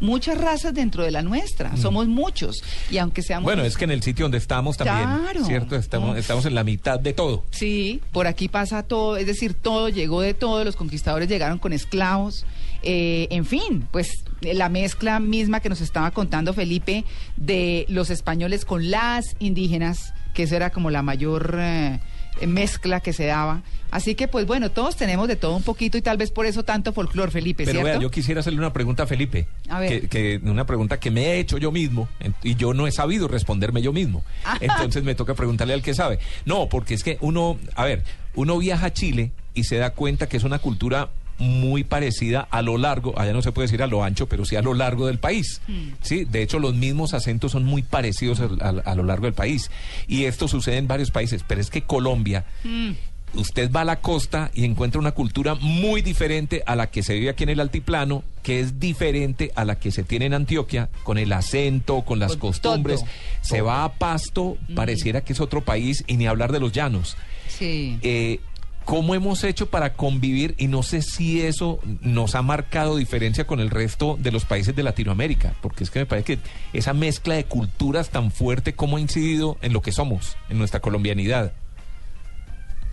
muchas 0.00 0.38
razas 0.38 0.74
dentro 0.74 1.02
de 1.02 1.10
la 1.10 1.22
nuestra. 1.22 1.76
Somos 1.76 2.06
muchos. 2.06 2.62
Y 2.88 2.98
aunque 2.98 3.20
seamos. 3.20 3.44
Bueno, 3.44 3.64
es 3.64 3.76
que 3.76 3.82
en 3.84 3.90
el 3.90 4.00
sitio 4.02 4.26
donde 4.26 4.38
estamos 4.38 4.76
también, 4.76 5.08
Claro. 5.22 5.44
¿cierto? 5.44 5.74
Estamos, 5.74 6.14
Mm. 6.14 6.18
estamos 6.18 6.46
en 6.46 6.54
la 6.54 6.62
mitad 6.62 7.00
de 7.00 7.12
todo. 7.14 7.44
Sí, 7.50 8.00
por 8.12 8.28
aquí 8.28 8.48
pasa 8.48 8.84
todo, 8.84 9.16
es 9.16 9.26
decir, 9.26 9.54
todo 9.54 9.88
llegó 9.88 10.20
de 10.20 10.34
todo, 10.34 10.62
los 10.62 10.76
conquistadores 10.76 11.28
llegaron 11.28 11.58
con 11.58 11.72
esclavos, 11.72 12.46
eh, 12.84 13.26
en 13.32 13.44
fin, 13.44 13.88
pues 13.90 14.22
la 14.40 14.68
mezcla 14.68 15.18
misma 15.18 15.58
que 15.58 15.68
nos 15.68 15.80
estaba 15.80 16.12
contando 16.12 16.54
Felipe 16.54 17.04
de 17.36 17.84
los 17.88 18.10
españoles 18.10 18.64
con 18.64 18.92
las 18.92 19.24
indígenas, 19.40 20.14
que 20.32 20.44
esa 20.44 20.54
era 20.54 20.70
como 20.70 20.90
la 20.90 21.02
mayor 21.02 21.56
eh, 21.58 21.98
mezcla 22.46 23.00
que 23.00 23.12
se 23.12 23.26
daba. 23.26 23.62
Así 23.90 24.14
que, 24.14 24.28
pues 24.28 24.46
bueno, 24.46 24.70
todos 24.70 24.96
tenemos 24.96 25.28
de 25.28 25.36
todo 25.36 25.56
un 25.56 25.62
poquito 25.62 25.96
y 25.96 26.02
tal 26.02 26.18
vez 26.18 26.30
por 26.30 26.44
eso 26.44 26.62
tanto 26.62 26.92
folclor, 26.92 27.30
Felipe, 27.30 27.64
Pero 27.64 27.80
¿cierto? 27.80 27.90
vea, 27.90 27.98
yo 27.98 28.10
quisiera 28.10 28.40
hacerle 28.40 28.58
una 28.58 28.72
pregunta 28.72 29.04
a 29.04 29.06
Felipe. 29.06 29.46
A 29.70 29.80
ver. 29.80 30.08
Que, 30.08 30.08
que- 30.08 30.40
una 30.50 30.66
pregunta 30.66 31.00
que 31.00 31.10
me 31.10 31.24
he 31.24 31.38
hecho 31.38 31.56
yo 31.56 31.72
mismo 31.72 32.08
y 32.42 32.54
yo 32.56 32.74
no 32.74 32.86
he 32.86 32.92
sabido 32.92 33.28
responderme 33.28 33.80
yo 33.80 33.92
mismo. 33.92 34.22
Entonces 34.60 35.04
me 35.04 35.14
toca 35.14 35.34
preguntarle 35.34 35.72
al 35.74 35.82
que 35.82 35.94
sabe. 35.94 36.18
No, 36.44 36.68
porque 36.68 36.92
es 36.94 37.02
que 37.02 37.16
uno, 37.22 37.58
a 37.74 37.84
ver, 37.84 38.04
uno 38.34 38.58
viaja 38.58 38.86
a 38.86 38.92
Chile 38.92 39.32
y 39.54 39.64
se 39.64 39.76
da 39.76 39.90
cuenta 39.90 40.28
que 40.28 40.36
es 40.36 40.44
una 40.44 40.58
cultura 40.58 41.08
muy 41.38 41.84
parecida 41.84 42.40
a 42.50 42.62
lo 42.62 42.78
largo, 42.78 43.18
allá 43.18 43.32
no 43.32 43.42
se 43.42 43.52
puede 43.52 43.66
decir 43.66 43.82
a 43.82 43.86
lo 43.86 44.02
ancho, 44.02 44.28
pero 44.28 44.44
sí 44.44 44.56
a 44.56 44.62
lo 44.62 44.74
largo 44.74 45.06
del 45.06 45.18
país. 45.18 45.60
Hmm. 45.68 45.90
Sí, 46.02 46.24
de 46.24 46.42
hecho 46.42 46.58
los 46.58 46.74
mismos 46.74 47.14
acentos 47.14 47.52
son 47.52 47.64
muy 47.64 47.82
parecidos 47.82 48.40
a, 48.40 48.44
a- 48.60 48.68
a 48.90 48.94
lo 48.94 49.04
largo 49.04 49.24
del 49.26 49.34
país 49.34 49.70
y 50.06 50.24
esto 50.24 50.48
sucede 50.48 50.78
en 50.78 50.88
varios 50.88 51.10
países, 51.10 51.44
pero 51.46 51.60
es 51.60 51.70
que 51.70 51.82
Colombia 51.82 52.44
Mm. 52.64 52.90
usted 53.34 53.70
va 53.70 53.82
a 53.82 53.84
la 53.84 54.00
costa 54.00 54.50
y 54.54 54.64
encuentra 54.64 55.00
una 55.00 55.12
cultura 55.12 55.54
muy 55.54 56.00
diferente 56.02 56.62
a 56.66 56.74
la 56.74 56.90
que 56.90 57.02
se 57.02 57.14
vive 57.14 57.28
aquí 57.30 57.42
en 57.44 57.50
el 57.50 57.60
altiplano, 57.60 58.24
que 58.42 58.60
es 58.60 58.80
diferente 58.80 59.52
a 59.54 59.64
la 59.64 59.78
que 59.78 59.90
se 59.92 60.02
tiene 60.02 60.26
en 60.26 60.34
Antioquia, 60.34 60.88
con 61.04 61.18
el 61.18 61.32
acento, 61.32 62.02
con 62.02 62.18
las 62.18 62.36
costumbres. 62.36 63.00
Se 63.42 63.60
va 63.60 63.84
a 63.84 63.92
Pasto, 63.92 64.56
pareciera 64.74 65.20
que 65.20 65.34
es 65.34 65.40
otro 65.40 65.60
país, 65.62 66.02
y 66.06 66.16
ni 66.16 66.26
hablar 66.26 66.52
de 66.52 66.60
los 66.60 66.72
llanos. 66.72 67.16
Sí. 67.48 67.98
Eh, 68.02 68.40
¿Cómo 68.88 69.14
hemos 69.14 69.44
hecho 69.44 69.66
para 69.66 69.92
convivir? 69.92 70.54
Y 70.56 70.66
no 70.66 70.82
sé 70.82 71.02
si 71.02 71.42
eso 71.42 71.78
nos 72.00 72.34
ha 72.34 72.40
marcado 72.40 72.96
diferencia 72.96 73.46
con 73.46 73.60
el 73.60 73.68
resto 73.68 74.16
de 74.18 74.32
los 74.32 74.46
países 74.46 74.74
de 74.74 74.82
Latinoamérica, 74.82 75.52
porque 75.60 75.84
es 75.84 75.90
que 75.90 75.98
me 75.98 76.06
parece 76.06 76.38
que 76.38 76.42
esa 76.72 76.94
mezcla 76.94 77.34
de 77.34 77.44
culturas 77.44 78.08
tan 78.08 78.30
fuerte, 78.30 78.72
¿cómo 78.72 78.96
ha 78.96 79.00
incidido 79.00 79.58
en 79.60 79.74
lo 79.74 79.82
que 79.82 79.92
somos, 79.92 80.38
en 80.48 80.56
nuestra 80.56 80.80
colombianidad? 80.80 81.52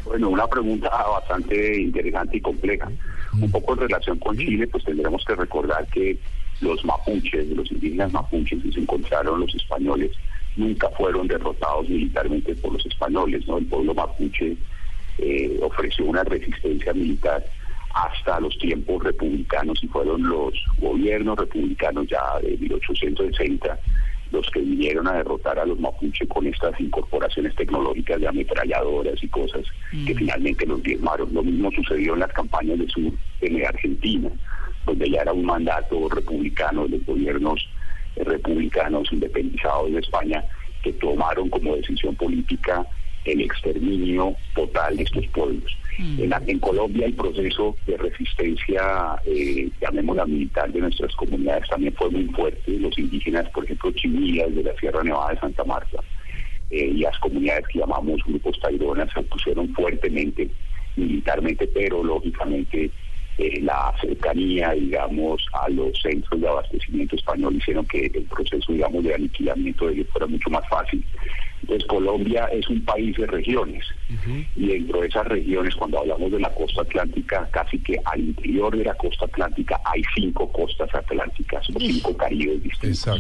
Bueno, 0.04 0.32
una 0.32 0.46
pregunta 0.48 0.90
bastante 0.90 1.84
interesante 1.84 2.36
y 2.36 2.42
compleja. 2.42 2.92
Un 3.32 3.50
poco 3.50 3.72
en 3.76 3.80
relación 3.80 4.20
con 4.20 4.38
Chile, 4.38 4.68
pues 4.68 4.84
tendremos 4.84 5.24
que 5.24 5.36
recordar 5.36 5.88
que 5.88 6.20
los 6.60 6.84
mapuches, 6.84 7.48
los 7.52 7.72
indígenas 7.72 8.12
mapuches 8.12 8.62
que 8.62 8.72
se 8.74 8.82
encontraron 8.82 9.40
los 9.40 9.56
españoles, 9.56 10.12
nunca 10.58 10.90
fueron 10.98 11.26
derrotados 11.30 11.88
militarmente 11.88 12.54
por 12.56 12.74
los 12.74 12.86
españoles, 12.86 13.48
¿no? 13.48 13.60
El 13.60 13.66
pueblo 13.68 13.94
mapuche 13.94 14.58
eh, 15.18 15.58
ofreció 15.62 16.06
una 16.06 16.24
resistencia 16.24 16.94
militar 16.94 17.46
hasta 17.94 18.40
los 18.40 18.58
tiempos 18.58 19.04
republicanos 19.04 19.82
y 19.82 19.88
fueron 19.88 20.28
los 20.28 20.54
gobiernos 20.80 21.38
republicanos 21.38 22.08
ya 22.08 22.22
de 22.42 22.58
1860 22.58 23.80
los 24.32 24.50
que 24.52 24.60
vinieron 24.60 25.08
a 25.08 25.14
derrotar 25.14 25.60
a 25.60 25.66
los 25.66 25.80
mapuches 25.80 26.28
con 26.28 26.46
estas 26.48 26.80
incorporaciones 26.80 27.56
tecnológicas 27.56 28.20
de 28.20 28.28
ametralladoras 28.28 29.24
y 29.24 29.28
cosas 29.30 29.64
que 30.06 30.14
mm. 30.14 30.18
finalmente 30.18 30.66
los 30.66 30.82
diezmaron. 30.84 31.34
Lo 31.34 31.44
mismo 31.44 31.72
sucedió 31.72 32.14
en 32.14 32.20
las 32.22 32.34
campañas 32.34 32.80
de 32.80 32.88
sur 32.88 33.14
en 33.42 33.66
Argentina, 33.66 34.30
donde 34.86 35.10
ya 35.10 35.22
era 35.22 35.32
un 35.32 35.46
mandato 35.46 36.10
republicano 36.10 36.84
de 36.84 36.98
los 36.98 37.06
gobiernos 37.06 37.70
republicanos 38.18 39.12
independizados 39.12 39.92
de 39.92 40.00
España 40.00 40.44
que 40.84 40.94
tomaron 40.94 41.50
como 41.50 41.76
decisión 41.76 42.16
política 42.16 42.86
el 43.26 43.42
exterminio 43.42 44.36
total 44.54 44.98
de 44.98 45.04
estos 45.04 45.28
pueblos. 45.28 45.78
Mm. 45.98 46.34
En, 46.48 46.60
Colombia 46.60 47.06
el 47.06 47.14
proceso 47.14 47.76
de 47.88 47.98
resistencia, 47.98 49.16
eh, 49.26 49.70
llamémosla 49.82 50.26
militar, 50.26 50.72
de 50.72 50.82
nuestras 50.82 51.16
comunidades 51.16 51.68
también 51.70 51.94
fue 51.94 52.10
muy 52.10 52.26
fuerte. 52.26 52.80
Los 52.80 52.98
indígenas, 52.98 53.50
por 53.50 53.66
ejemplo, 53.66 53.92
chimías 53.92 54.54
de 54.54 54.64
la 54.64 54.76
Sierra 54.76 55.04
Nevada 55.04 55.32
de 55.32 55.40
Santa 55.40 55.64
Marta 55.64 56.00
eh, 56.70 56.92
y 56.96 57.00
las 57.00 57.18
comunidades 57.20 57.68
que 57.68 57.80
llamamos 57.80 58.22
grupos 58.26 58.60
taironas 58.60 59.12
se 59.14 59.20
opusieron 59.20 59.74
fuertemente 59.74 60.50
militarmente, 60.96 61.68
pero 61.68 62.04
lógicamente 62.04 62.90
eh, 63.38 63.60
la 63.62 63.94
cercanía, 64.00 64.72
digamos, 64.72 65.46
a 65.54 65.70
los 65.70 66.00
centros 66.02 66.40
de 66.40 66.48
abastecimiento 66.48 67.16
español 67.18 67.56
hicieron 67.56 67.86
que 67.86 68.06
el 68.06 68.24
proceso, 68.24 68.72
digamos, 68.72 69.04
de 69.04 69.14
aniquilamiento 69.14 69.88
de 69.88 69.94
ellos 69.94 70.08
fuera 70.12 70.28
mucho 70.28 70.50
más 70.50 70.68
fácil. 70.70 71.04
Entonces, 71.66 71.88
Colombia 71.88 72.46
es 72.54 72.70
un 72.70 72.80
país 72.86 73.18
de 73.18 73.26
regiones. 73.26 73.84
Y 74.56 74.68
dentro 74.68 75.02
de 75.02 75.08
esas 75.08 75.26
regiones, 75.26 75.76
cuando 75.76 75.98
hablamos 75.98 76.32
de 76.32 76.40
la 76.40 76.54
costa 76.54 76.84
atlántica, 76.84 77.50
casi 77.52 77.80
que 77.80 78.00
al 78.06 78.20
interior 78.20 78.78
de 78.78 78.84
la 78.84 78.94
costa 78.94 79.26
atlántica 79.26 79.82
hay 79.84 80.04
cinco 80.16 80.48
costas 80.52 80.94
atlánticas 80.94 81.68
o 81.72 81.80
cinco 81.80 82.16
caribes 82.16 82.62
distintos. 82.62 83.20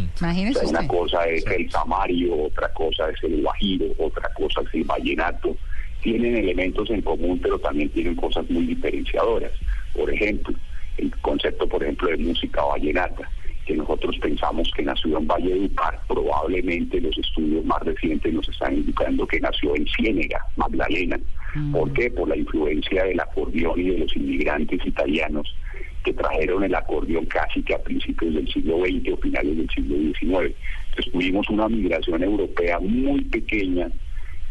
una 0.64 0.88
cosa 0.88 1.26
es 1.26 1.44
el 1.48 1.72
Samario, 1.72 2.44
otra 2.44 2.72
cosa 2.74 3.10
es 3.10 3.24
el 3.24 3.42
Guajiro, 3.42 3.88
otra 3.98 4.32
cosa 4.36 4.62
es 4.62 4.74
el 4.76 4.84
Vallenato. 4.84 5.58
Tienen 6.04 6.38
elementos 6.38 6.88
en 6.92 7.02
común, 7.02 7.40
pero 7.42 7.58
también 7.58 7.90
tienen 7.90 8.16
cosas 8.16 8.48
muy 8.52 8.68
diferenciadoras. 8.68 9.54
Por 9.96 10.14
ejemplo, 10.14 10.56
el 11.00 11.10
concepto, 11.22 11.68
por 11.68 11.82
ejemplo, 11.82 12.10
de 12.10 12.18
música 12.18 12.64
vallenata, 12.64 13.28
que 13.66 13.76
nosotros 13.76 14.16
pensamos 14.20 14.72
que 14.76 14.84
nació 14.84 15.18
en 15.18 15.28
Valledupar, 15.28 16.00
probablemente 16.08 17.02
los 17.02 17.18
estudios 17.18 17.66
más 17.66 17.82
recientes 17.82 18.34
nos 18.34 18.48
están 18.48 18.76
indicando 18.76 19.28
que 19.28 19.40
nació 19.40 19.76
en 19.76 19.88
Ciénega, 19.88 20.40
Magdalena. 20.56 21.20
Mm. 21.56 21.72
¿Por 21.72 21.92
qué? 21.94 22.12
Por 22.12 22.30
la 22.30 22.38
influencia 22.38 23.04
del 23.04 23.20
acordeón 23.20 23.80
y 23.80 23.90
de 23.90 23.98
los 24.00 24.16
inmigrantes 24.16 24.86
italianos 24.86 25.56
que 26.04 26.14
trajeron 26.14 26.64
el 26.64 26.76
acordeón 26.76 27.26
casi 27.26 27.64
que 27.64 27.74
a 27.74 27.82
principios 27.82 28.36
del 28.36 28.48
siglo 28.48 28.78
XX 28.86 29.14
o 29.14 29.18
finales 29.18 29.58
del 29.58 29.70
siglo 29.72 29.96
XIX. 29.98 30.56
Entonces 30.90 31.12
tuvimos 31.12 31.50
una 31.50 31.68
migración 31.68 32.24
europea 32.24 32.80
muy 32.80 33.22
pequeña 33.26 33.90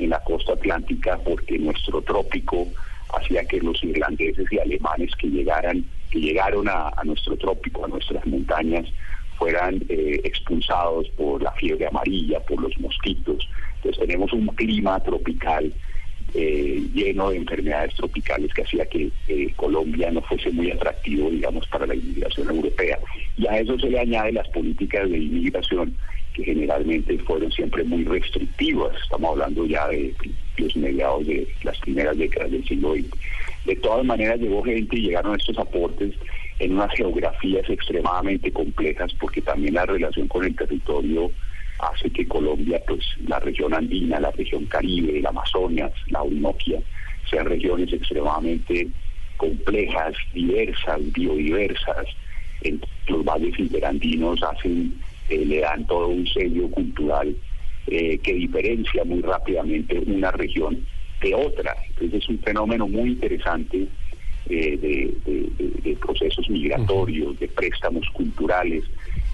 en 0.00 0.10
la 0.10 0.18
costa 0.24 0.54
atlántica 0.54 1.18
porque 1.24 1.58
nuestro 1.58 2.02
trópico 2.02 2.66
hacía 3.16 3.44
que 3.44 3.60
los 3.60 3.82
irlandeses 3.84 4.50
y 4.50 4.58
alemanes 4.58 5.14
que 5.16 5.28
llegaran, 5.28 5.84
que 6.14 6.20
llegaron 6.20 6.68
a, 6.68 6.92
nuestro 7.02 7.36
trópico, 7.36 7.84
a 7.84 7.88
nuestras 7.88 8.24
montañas, 8.24 8.86
fueran 9.36 9.82
eh, 9.88 10.20
expulsados 10.22 11.08
por 11.16 11.42
la 11.42 11.50
fiebre 11.52 11.88
amarilla, 11.88 12.38
por 12.38 12.62
los 12.62 12.78
mosquitos. 12.78 13.48
Entonces 13.76 14.00
tenemos 14.00 14.32
un 14.32 14.46
clima 14.46 15.00
tropical 15.00 15.72
eh, 16.32 16.86
lleno 16.94 17.30
de 17.30 17.38
enfermedades 17.38 17.96
tropicales 17.96 18.54
que 18.54 18.62
hacía 18.62 18.86
que 18.86 19.10
eh, 19.26 19.52
Colombia 19.56 20.12
no 20.12 20.22
fuese 20.22 20.52
muy 20.52 20.70
atractivo, 20.70 21.30
digamos, 21.30 21.66
para 21.66 21.84
la 21.84 21.96
inmigración 21.96 22.48
europea. 22.48 22.96
Y 23.36 23.48
a 23.48 23.58
eso 23.58 23.76
se 23.80 23.90
le 23.90 23.98
añade 23.98 24.30
las 24.30 24.48
políticas 24.50 25.10
de 25.10 25.18
inmigración 25.18 25.96
que 26.32 26.44
generalmente 26.44 27.18
fueron 27.18 27.50
siempre 27.50 27.82
muy 27.82 28.04
restrictivas. 28.04 28.94
Estamos 29.02 29.32
hablando 29.32 29.66
ya 29.66 29.88
de 29.88 30.14
los 30.58 30.76
mediados 30.76 31.26
de 31.26 31.48
las 31.64 31.76
primeras 31.80 32.16
décadas 32.16 32.52
del 32.52 32.64
siglo 32.64 32.94
XX. 32.94 33.10
De 33.64 33.76
todas 33.76 34.04
maneras 34.04 34.38
llegó 34.40 34.62
gente 34.62 34.96
y 34.98 35.02
llegaron 35.02 35.36
estos 35.36 35.58
aportes 35.58 36.14
en 36.58 36.74
unas 36.74 36.92
geografías 36.94 37.68
extremadamente 37.68 38.52
complejas 38.52 39.12
porque 39.18 39.40
también 39.40 39.74
la 39.74 39.86
relación 39.86 40.28
con 40.28 40.44
el 40.44 40.54
territorio 40.54 41.32
hace 41.78 42.10
que 42.10 42.28
Colombia, 42.28 42.80
pues 42.86 43.04
la 43.26 43.40
región 43.40 43.74
andina, 43.74 44.20
la 44.20 44.30
región 44.30 44.66
caribe, 44.66 45.18
el 45.18 45.26
Amazonas, 45.26 45.92
la 46.08 46.22
Orinoquia, 46.22 46.80
sean 47.28 47.46
regiones 47.46 47.92
extremadamente 47.92 48.88
complejas, 49.36 50.14
diversas, 50.32 51.00
biodiversas. 51.12 52.06
En 52.60 52.80
los 53.08 53.24
valles 53.24 53.58
interandinos 53.58 54.42
hacen, 54.42 54.94
eh, 55.28 55.44
le 55.44 55.60
dan 55.60 55.86
todo 55.86 56.08
un 56.08 56.26
sello 56.26 56.70
cultural 56.70 57.34
eh, 57.86 58.18
que 58.18 58.34
diferencia 58.34 59.04
muy 59.04 59.20
rápidamente 59.20 59.98
una 60.06 60.30
región 60.30 60.86
de 61.24 61.34
otra. 61.34 61.74
Entonces 61.88 62.22
es 62.22 62.28
un 62.28 62.38
fenómeno 62.38 62.86
muy 62.86 63.10
interesante 63.10 63.88
eh, 64.48 65.12
de, 65.82 65.96
procesos 66.00 66.48
migratorios, 66.50 67.38
de 67.40 67.48
préstamos 67.48 68.06
culturales 68.10 68.84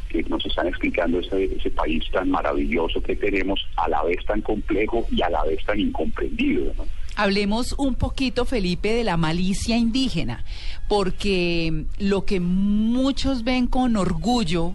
que 0.09 0.23
nos 0.25 0.45
están 0.47 0.69
explicando 0.69 1.19
ese, 1.19 1.45
ese 1.45 1.71
país 1.71 2.05
tan 2.13 2.31
maravilloso 2.31 3.03
que 3.03 3.17
tenemos, 3.17 3.61
a 3.77 3.89
la 3.89 4.03
vez 4.05 4.25
tan 4.25 4.41
complejo 4.41 5.07
y 5.11 5.23
a 5.23 5.31
la 5.31 5.45
vez 5.45 5.65
tan 5.65 5.81
incomprendido. 5.81 6.73
Hablemos 7.17 7.75
un 7.77 7.97
poquito, 7.97 8.45
Felipe, 8.45 8.93
de 8.93 9.05
la 9.05 9.17
malicia 9.17 9.77
indígena, 9.77 10.45
porque 10.89 11.85
lo 11.99 12.25
que 12.25 12.41
muchos 12.41 13.43
ven 13.43 13.67
con 13.67 13.97
orgullo, 13.97 14.75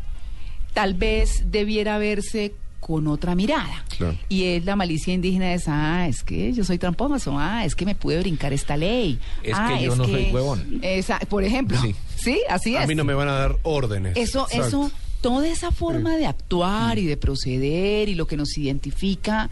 tal 0.73 0.95
vez 0.95 1.51
debiera 1.51 1.97
verse 1.97 2.53
con 2.85 3.07
otra 3.07 3.33
mirada. 3.33 3.83
Y 4.29 4.43
es 4.43 4.63
la 4.63 4.75
malicia 4.75 5.11
indígena 5.11 5.55
es, 5.55 5.63
ah, 5.65 6.07
es 6.07 6.21
que 6.21 6.53
yo 6.53 6.63
soy 6.63 6.77
tramposo, 6.77 7.35
ah, 7.35 7.65
es 7.65 7.73
que 7.73 7.83
me 7.83 7.95
pude 7.95 8.19
brincar 8.19 8.53
esta 8.53 8.77
ley. 8.77 9.17
Es 9.41 9.55
ah, 9.57 9.73
que 9.73 9.85
yo 9.85 9.95
no 9.95 10.05
soy 10.05 10.29
huevón. 10.31 10.81
Esa, 10.83 11.17
por 11.17 11.43
ejemplo. 11.43 11.79
Sí. 12.15 12.39
así 12.47 12.75
es. 12.75 12.83
A 12.83 12.85
mí 12.85 12.93
no 12.93 13.03
me 13.03 13.15
van 13.15 13.27
a 13.27 13.31
dar 13.31 13.57
órdenes. 13.63 14.15
Eso, 14.15 14.47
eso, 14.51 14.91
toda 15.21 15.47
esa 15.47 15.71
forma 15.71 16.15
de 16.15 16.27
actuar 16.27 16.99
y 16.99 17.07
de 17.07 17.17
proceder 17.17 18.07
y 18.07 18.13
lo 18.13 18.27
que 18.27 18.37
nos 18.37 18.55
identifica, 18.55 19.49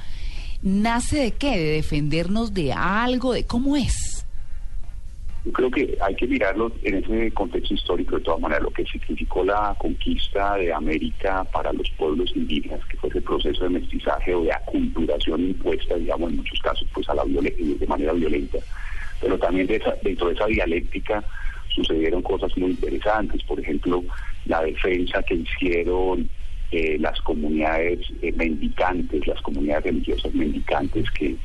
¿nace 0.61 1.17
de 1.17 1.31
qué? 1.31 1.57
¿De 1.57 1.71
defendernos 1.71 2.53
de 2.53 2.71
algo? 2.71 3.33
¿De 3.33 3.45
cómo 3.45 3.75
es? 3.75 4.12
Yo 5.45 5.51
creo 5.51 5.71
que 5.71 5.97
hay 5.99 6.15
que 6.15 6.25
mirarlo 6.25 6.71
en 6.83 7.03
ese 7.03 7.33
contexto 7.33 7.73
histórico 7.73 8.15
de 8.15 8.23
todas 8.23 8.39
maneras, 8.39 8.63
lo 8.63 8.71
que 8.71 8.85
significó 8.85 9.43
la 9.43 9.75
conquista 9.77 10.55
de 10.55 10.71
América 10.71 11.43
para 11.51 11.73
los 11.73 11.89
pueblos 11.97 12.31
indígenas, 12.33 12.79
que 12.85 12.95
fue 12.95 13.09
ese 13.09 13.21
proceso 13.21 13.65
de 13.65 13.71
mestizaje 13.71 14.33
o 14.33 14.43
de 14.43 14.53
aculturación 14.53 15.41
impuesta, 15.41 15.95
digamos, 15.95 16.31
en 16.31 16.37
muchos 16.37 16.59
casos, 16.61 16.87
pues 16.93 17.09
a 17.09 17.15
la 17.15 17.25
de 17.25 17.85
manera 17.87 18.13
violenta. 18.13 18.59
Pero 19.19 19.37
también 19.37 19.67
dentro 19.67 20.27
de 20.29 20.33
esa 20.33 20.45
dialéctica 20.45 21.25
sucedieron 21.67 22.21
cosas 22.21 22.55
muy 22.57 22.71
interesantes, 22.71 23.43
por 23.43 23.59
ejemplo, 23.59 24.01
la 24.45 24.61
defensa 24.61 25.23
que 25.23 25.35
hicieron 25.35 26.29
eh, 26.71 26.97
las 26.99 27.19
comunidades 27.21 27.99
eh, 28.21 28.31
mendicantes, 28.31 29.27
las 29.27 29.41
comunidades 29.41 29.85
religiosas 29.85 30.33
mendicantes 30.33 31.11
que 31.11 31.35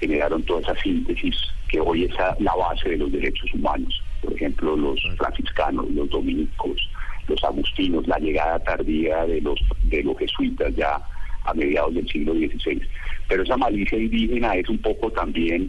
generaron 0.00 0.42
toda 0.42 0.60
esa 0.60 0.74
síntesis 0.82 1.36
que 1.74 1.80
hoy 1.80 2.04
es 2.04 2.12
la 2.38 2.54
base 2.54 2.90
de 2.90 2.98
los 2.98 3.10
derechos 3.10 3.52
humanos. 3.52 4.00
Por 4.20 4.32
ejemplo, 4.34 4.76
los 4.76 5.00
franciscanos, 5.18 5.90
los 5.90 6.08
dominicos, 6.08 6.88
los 7.26 7.42
agustinos, 7.42 8.06
la 8.06 8.18
llegada 8.18 8.60
tardía 8.60 9.26
de 9.26 9.40
los, 9.40 9.58
de 9.82 10.04
los 10.04 10.16
jesuitas 10.18 10.72
ya 10.76 11.02
a 11.42 11.52
mediados 11.54 11.94
del 11.94 12.08
siglo 12.08 12.32
XVI. 12.34 12.80
Pero 13.28 13.42
esa 13.42 13.56
malicia 13.56 13.98
indígena 13.98 14.54
es 14.54 14.68
un 14.68 14.78
poco 14.78 15.10
también 15.10 15.68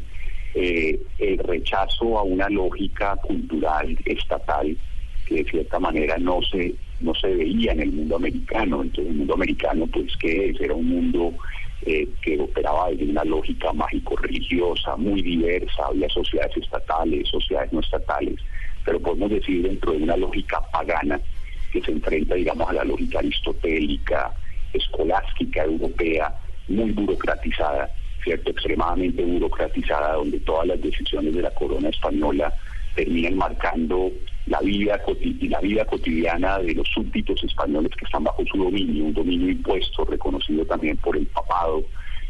eh, 0.54 1.00
el 1.18 1.40
rechazo 1.40 2.20
a 2.20 2.24
una 2.24 2.50
lógica 2.50 3.16
cultural 3.24 3.98
estatal 4.06 4.78
que 5.26 5.36
de 5.36 5.46
cierta 5.46 5.80
manera 5.80 6.18
no 6.20 6.40
se 6.44 6.76
no 7.00 7.14
se 7.16 7.28
veía 7.34 7.72
en 7.72 7.82
el 7.82 7.92
mundo 7.92 8.18
americano. 8.18 8.84
Entonces 8.84 9.12
el 9.12 9.18
mundo 9.18 9.34
americano, 9.34 9.88
pues 9.88 10.16
que 10.18 10.52
es? 10.52 10.62
Era 10.62 10.76
un 10.76 10.88
mundo 10.88 11.34
eh, 11.82 12.08
que 12.22 12.40
operaba 12.40 12.90
desde 12.90 13.06
una 13.06 13.24
lógica 13.24 13.72
mágico-religiosa, 13.74 14.96
muy 14.96 15.22
diversa, 15.22 15.88
había 15.88 16.10
sociedades 16.10 16.58
estatales, 16.58 17.28
sociedades 17.30 17.74
no 17.74 17.80
estatales, 17.80 18.36
pero 18.84 19.00
podemos 19.00 19.30
decir 19.30 19.64
dentro 19.64 19.92
de 19.92 20.04
una 20.04 20.18
lógica 20.18 20.62
pagana 20.72 21.20
que 21.72 21.82
se 21.82 21.92
enfrenta, 21.92 22.36
digamos, 22.36 22.70
a 22.70 22.74
la 22.74 22.84
lógica 22.86 23.20
aristotélica, 23.20 24.34
escolástica, 24.74 25.64
europea, 25.64 26.34
muy 26.68 26.92
burocratizada, 26.92 27.92
¿cierto? 28.24 28.52
Extremadamente 28.52 29.24
burocratizada, 29.24 30.14
donde 30.14 30.40
todas 30.40 30.68
las 30.68 30.82
decisiones 30.82 31.36
de 31.36 31.42
la 31.42 31.52
corona 31.52 31.90
española 31.90 32.54
terminan 32.96 33.36
marcando 33.36 34.12
la 34.48 34.60
vida, 34.62 35.02
la 35.42 35.60
vida 35.60 35.86
cotidiana 35.86 36.60
de 36.60 36.76
los 36.76 36.88
súbditos 36.90 37.44
españoles 37.44 37.92
que 37.98 38.06
están 38.06 38.24
bajo 38.24 38.44
su 38.46 38.58
dominio, 38.58 39.06
un 39.06 39.14
dominio 39.14 39.50
impuesto, 39.50 40.06
reconocido 40.06 40.66
también 40.66 40.98
por 40.98 41.18
el 41.18 41.26
papado 41.28 41.84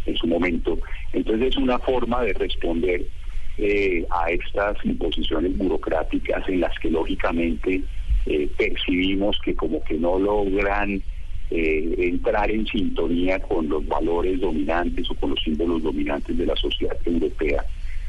en 0.06 0.16
su 0.16 0.28
momento. 0.28 0.80
Entonces 1.12 1.50
es 1.50 1.58
una 1.58 1.78
forma 1.80 2.22
de 2.24 2.34
responder 2.34 3.06
eh, 3.58 4.06
a 4.10 4.30
estas 4.32 4.78
imposiciones 4.86 5.58
burocráticas 5.58 6.48
en 6.48 6.62
las 6.62 6.78
que 6.80 6.90
lógicamente 6.90 7.82
eh, 8.26 8.50
percibimos 8.58 9.40
que 9.44 9.56
como 9.56 9.84
que 9.84 9.96
no 9.96 10.18
logran 10.18 11.02
eh, 11.52 11.96
entrar 11.98 12.50
en 12.50 12.66
sintonía 12.66 13.40
con 13.40 13.70
los 13.70 13.86
valores 13.88 14.40
dominantes 14.40 15.10
o 15.12 15.16
con 15.16 15.32
los 15.32 15.44
símbolos 15.44 15.84
dominantes 15.84 16.38
de 16.38 16.46
la 16.46 16.56
sociedad 16.56 16.98
europea 17.06 17.64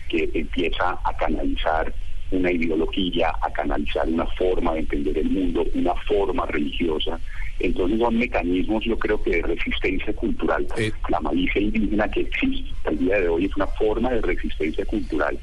que 0.09 0.31
empieza 0.33 0.99
a 1.05 1.17
canalizar 1.17 1.93
una 2.31 2.51
ideología, 2.51 3.33
a 3.41 3.51
canalizar 3.51 4.09
una 4.09 4.27
forma 4.27 4.75
de 4.75 4.81
entender 4.81 5.19
el 5.19 5.31
mundo, 5.31 5.65
una 5.75 5.95
forma 6.07 6.47
religiosa. 6.47 7.21
Entonces 7.59 7.99
son 7.99 8.19
mecanismos, 8.19 8.85
yo 8.85 8.99
creo 8.99 9.23
que 9.23 9.37
de 9.37 9.43
resistencia 9.43 10.13
cultural. 10.15 10.67
Eh. 10.77 10.93
La 11.09 11.21
malicia 11.21 11.61
indígena 11.61 12.11
que 12.11 12.21
existe 12.21 12.91
el 12.91 12.99
día 12.99 13.21
de 13.21 13.29
hoy 13.29 13.47
es 13.47 13.57
una 13.57 13.67
forma 13.69 14.11
de 14.11 14.21
resistencia 14.21 14.85
cultural, 14.85 15.39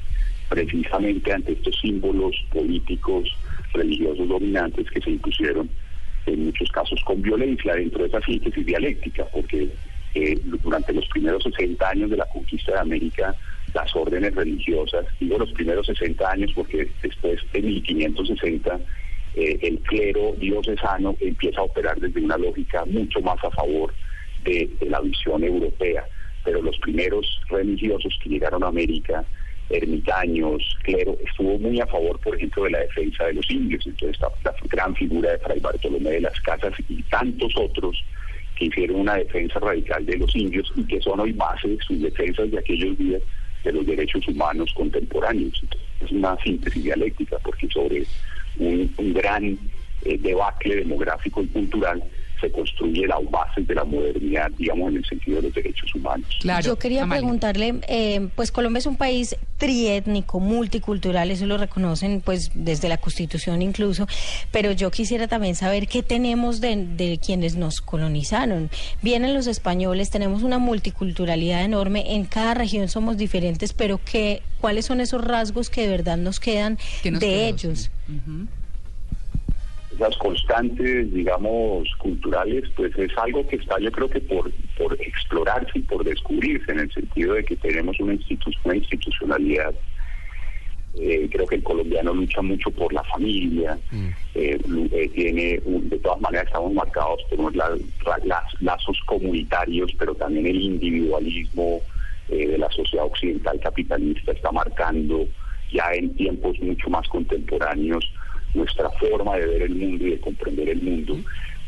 precisamente 0.48 1.32
ante 1.32 1.52
estos 1.52 1.78
símbolos 1.80 2.36
políticos, 2.52 3.28
religiosos 3.72 4.28
dominantes 4.28 4.88
que 4.90 5.00
se 5.00 5.10
impusieron 5.10 5.68
en 6.26 6.46
muchos 6.46 6.70
casos 6.70 7.02
con 7.04 7.20
violencia 7.20 7.74
dentro 7.74 8.02
de 8.02 8.08
esa 8.08 8.20
síntesis 8.20 8.64
dialéctica, 8.64 9.26
porque 9.32 9.68
eh, 10.14 10.38
durante 10.44 10.92
los 10.92 11.06
primeros 11.08 11.42
60 11.42 11.88
años 11.88 12.10
de 12.10 12.16
la 12.16 12.26
conquista 12.26 12.72
de 12.72 12.80
América, 12.80 13.34
las 13.74 13.94
órdenes 13.96 14.34
religiosas, 14.34 15.04
digo 15.20 15.36
los 15.36 15.52
primeros 15.52 15.86
60 15.86 16.30
años 16.30 16.52
porque 16.54 16.88
después 17.02 17.40
de 17.52 17.60
1560 17.60 18.80
eh, 19.34 19.58
el 19.62 19.80
clero 19.80 20.34
diocesano 20.38 21.16
empieza 21.20 21.60
a 21.60 21.64
operar 21.64 21.98
desde 21.98 22.20
una 22.20 22.38
lógica 22.38 22.84
mucho 22.86 23.20
más 23.20 23.42
a 23.42 23.50
favor 23.50 23.92
de, 24.44 24.70
la 24.88 25.00
visión 25.00 25.42
europea, 25.42 26.06
pero 26.44 26.62
los 26.62 26.78
primeros 26.78 27.40
religiosos 27.48 28.16
que 28.22 28.30
llegaron 28.30 28.62
a 28.62 28.68
América, 28.68 29.24
ermitaños, 29.70 30.62
clero, 30.84 31.16
estuvo 31.24 31.58
muy 31.58 31.80
a 31.80 31.86
favor, 31.86 32.20
por 32.20 32.36
ejemplo, 32.36 32.64
de 32.64 32.70
la 32.70 32.80
defensa 32.80 33.24
de 33.24 33.34
los 33.34 33.50
indios, 33.50 33.84
entonces 33.86 34.20
la, 34.20 34.30
la 34.44 34.54
gran 34.70 34.94
figura 34.94 35.32
de 35.32 35.38
Fray 35.38 35.58
Bartolomé 35.58 36.10
de 36.10 36.20
las 36.20 36.38
Casas 36.42 36.74
y 36.88 37.02
tantos 37.04 37.52
otros 37.56 38.04
que 38.56 38.66
hicieron 38.66 39.00
una 39.00 39.16
defensa 39.16 39.58
radical 39.58 40.06
de 40.06 40.16
los 40.16 40.36
indios 40.36 40.70
y 40.76 40.84
que 40.84 41.00
son 41.00 41.18
hoy 41.18 41.32
base 41.32 41.66
de 41.66 41.78
sus 41.78 42.00
defensas 42.00 42.50
de 42.52 42.58
aquellos 42.58 42.96
días 42.98 43.22
de 43.64 43.72
los 43.72 43.86
derechos 43.86 44.26
humanos 44.28 44.72
contemporáneos. 44.74 45.60
es 46.00 46.10
una 46.12 46.36
síntesis 46.44 46.84
dialéctica 46.84 47.38
porque 47.42 47.68
sobre 47.68 48.04
un, 48.58 48.94
gran 49.14 49.58
eh, 50.04 50.18
debacle 50.18 50.76
demográfico 50.76 51.42
y 51.42 51.48
cultural 51.48 52.04
se 52.44 52.52
construye 52.52 53.06
las 53.06 53.30
bases 53.30 53.66
de 53.66 53.74
la 53.74 53.84
modernidad, 53.84 54.50
digamos, 54.58 54.90
en 54.90 54.96
el 54.98 55.04
sentido 55.04 55.36
de 55.36 55.44
los 55.44 55.54
derechos 55.54 55.94
humanos. 55.94 56.26
Claro, 56.40 56.64
Yo 56.64 56.76
quería 56.76 57.06
preguntarle, 57.06 57.76
eh, 57.88 58.28
pues 58.34 58.52
Colombia 58.52 58.78
es 58.78 58.86
un 58.86 58.96
país 58.96 59.36
triétnico, 59.56 60.40
multicultural, 60.40 61.30
eso 61.30 61.46
lo 61.46 61.56
reconocen 61.56 62.20
pues 62.20 62.50
desde 62.54 62.88
la 62.88 62.98
Constitución 62.98 63.62
incluso, 63.62 64.06
pero 64.50 64.72
yo 64.72 64.90
quisiera 64.90 65.26
también 65.28 65.54
saber 65.54 65.88
qué 65.88 66.02
tenemos 66.02 66.60
de, 66.60 66.76
de 66.76 67.18
quienes 67.18 67.56
nos 67.56 67.80
colonizaron. 67.80 68.70
Vienen 69.00 69.34
los 69.34 69.46
españoles, 69.46 70.10
tenemos 70.10 70.42
una 70.42 70.58
multiculturalidad 70.58 71.64
enorme, 71.64 72.14
en 72.14 72.24
cada 72.24 72.54
región 72.54 72.88
somos 72.88 73.16
diferentes, 73.16 73.72
pero 73.72 74.00
¿qué, 74.04 74.42
¿cuáles 74.60 74.84
son 74.86 75.00
esos 75.00 75.24
rasgos 75.24 75.70
que 75.70 75.82
de 75.82 75.88
verdad 75.88 76.18
nos 76.18 76.40
quedan 76.40 76.78
de 77.02 77.48
ellos? 77.48 77.90
Las 79.98 80.16
constantes, 80.16 81.12
digamos, 81.12 81.88
culturales, 81.98 82.64
pues 82.76 82.96
es 82.98 83.16
algo 83.18 83.46
que 83.46 83.56
está 83.56 83.78
yo 83.78 83.90
creo 83.92 84.08
que 84.08 84.20
por, 84.20 84.50
por 84.76 85.00
explorarse 85.00 85.78
y 85.78 85.82
por 85.82 86.04
descubrirse, 86.04 86.72
en 86.72 86.80
el 86.80 86.92
sentido 86.92 87.34
de 87.34 87.44
que 87.44 87.56
tenemos 87.56 87.98
una, 88.00 88.16
una 88.64 88.76
institucionalidad. 88.76 89.74
Eh, 90.96 91.28
creo 91.30 91.46
que 91.46 91.56
el 91.56 91.62
colombiano 91.64 92.14
lucha 92.14 92.40
mucho 92.40 92.70
por 92.70 92.92
la 92.92 93.02
familia, 93.02 93.76
mm. 93.90 94.08
eh, 94.36 94.60
eh, 94.92 95.10
tiene, 95.12 95.60
de 95.64 95.98
todas 95.98 96.20
maneras 96.20 96.46
estamos 96.46 96.72
marcados 96.72 97.20
por 97.28 97.40
los 97.40 97.74
lazos 98.60 99.00
comunitarios, 99.06 99.90
pero 99.98 100.14
también 100.14 100.46
el 100.46 100.60
individualismo 100.60 101.80
de 102.28 102.56
la 102.56 102.70
sociedad 102.70 103.04
occidental 103.04 103.60
capitalista 103.60 104.32
está 104.32 104.50
marcando 104.50 105.26
ya 105.72 105.92
en 105.92 106.14
tiempos 106.14 106.58
mucho 106.60 106.88
más 106.88 107.06
contemporáneos 107.08 108.08
nuestra 108.54 108.90
forma 108.90 109.36
de 109.36 109.46
ver 109.46 109.62
el 109.62 109.74
mundo 109.74 110.06
y 110.06 110.10
de 110.10 110.20
comprender 110.20 110.68
el 110.68 110.80
mundo, 110.80 111.16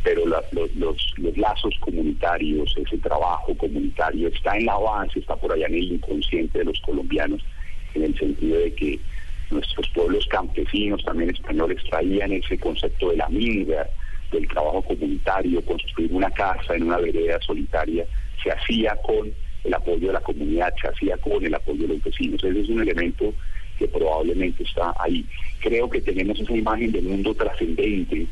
pero 0.03 0.25
los, 0.25 0.45
los, 0.77 1.37
lazos 1.37 1.75
comunitarios, 1.81 2.75
ese 2.77 2.99
trabajo 2.99 3.57
comunitario 3.57 4.29
está 4.29 4.57
en 4.57 4.67
la 4.67 4.79
base, 4.79 5.19
está 5.19 5.37
por 5.37 5.53
allá 5.53 5.67
en 5.67 5.75
el 5.75 5.93
inconsciente 5.95 6.61
de 6.61 6.65
los 6.67 6.81
colombianos, 6.81 7.45
en 7.95 8.05
el 8.05 8.17
sentido 8.17 8.59
de 8.59 8.73
que 8.75 9.01
nuestros 9.51 9.89
pueblos 9.91 10.27
campesinos, 10.29 11.05
también 11.05 11.31
españoles, 11.31 11.83
traían 11.91 12.33
ese 12.33 12.59
concepto 12.59 13.11
de 13.11 13.17
la 13.17 13.29
minga, 13.29 13.89
del 14.31 14.47
trabajo 14.49 14.83
comunitario, 14.83 15.65
construir 15.65 16.13
una 16.13 16.31
casa 16.31 16.75
en 16.75 16.85
una 16.85 16.99
vereda 16.99 17.39
solitaria, 17.41 18.07
se 18.43 18.51
hacía 18.51 18.97
con 19.03 19.33
el 19.65 19.75
apoyo 19.75 20.09
de 20.09 20.13
la 20.13 20.21
comunidad, 20.21 20.73
se 20.81 20.89
hacía 20.89 21.17
con 21.19 21.45
el 21.45 21.55
apoyo 21.55 21.83
de 21.83 21.95
los 21.95 22.03
vecinos. 22.03 22.43
Ese 22.43 22.61
es 22.61 22.69
un 22.69 22.83
elemento 22.83 23.35
que 23.79 23.89
probablemente 23.89 24.63
está 24.63 24.95
ahí. 24.99 25.25
Creo 25.61 25.89
que 25.89 26.01
tenemos 26.01 26.39
esa 26.41 26.57
imagen 26.57 26.93
del 26.93 27.05
mundo 27.05 27.35
trascendente 27.35 28.27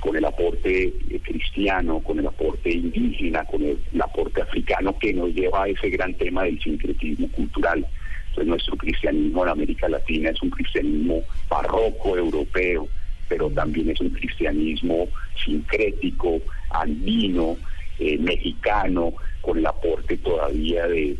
con 0.00 0.16
el 0.16 0.24
aporte 0.24 0.92
eh, 1.10 1.20
cristiano, 1.22 2.00
con 2.00 2.18
el 2.18 2.26
aporte 2.26 2.70
indígena, 2.70 3.44
con 3.44 3.62
el, 3.62 3.78
aporte 4.00 4.42
africano 4.42 4.98
que 4.98 5.12
nos 5.12 5.32
lleva 5.34 5.64
a 5.64 5.68
ese 5.68 5.90
gran 5.90 6.14
tema 6.14 6.44
del 6.44 6.60
sincretismo 6.60 7.28
cultural. 7.30 7.86
Entonces 8.28 8.46
nuestro 8.46 8.76
cristianismo 8.76 9.44
en 9.44 9.50
América 9.50 9.88
Latina 9.88 10.30
es 10.30 10.42
un 10.42 10.50
cristianismo 10.50 11.22
barroco 11.48 12.16
europeo, 12.16 12.88
pero 13.28 13.50
también 13.50 13.90
es 13.90 14.00
un 14.00 14.10
cristianismo 14.10 15.08
sincrético, 15.44 16.40
andino, 16.70 17.56
eh, 17.98 18.16
mexicano, 18.18 19.12
con 19.42 19.58
el 19.58 19.66
aporte 19.66 20.16
todavía 20.18 20.86
de, 20.86 21.16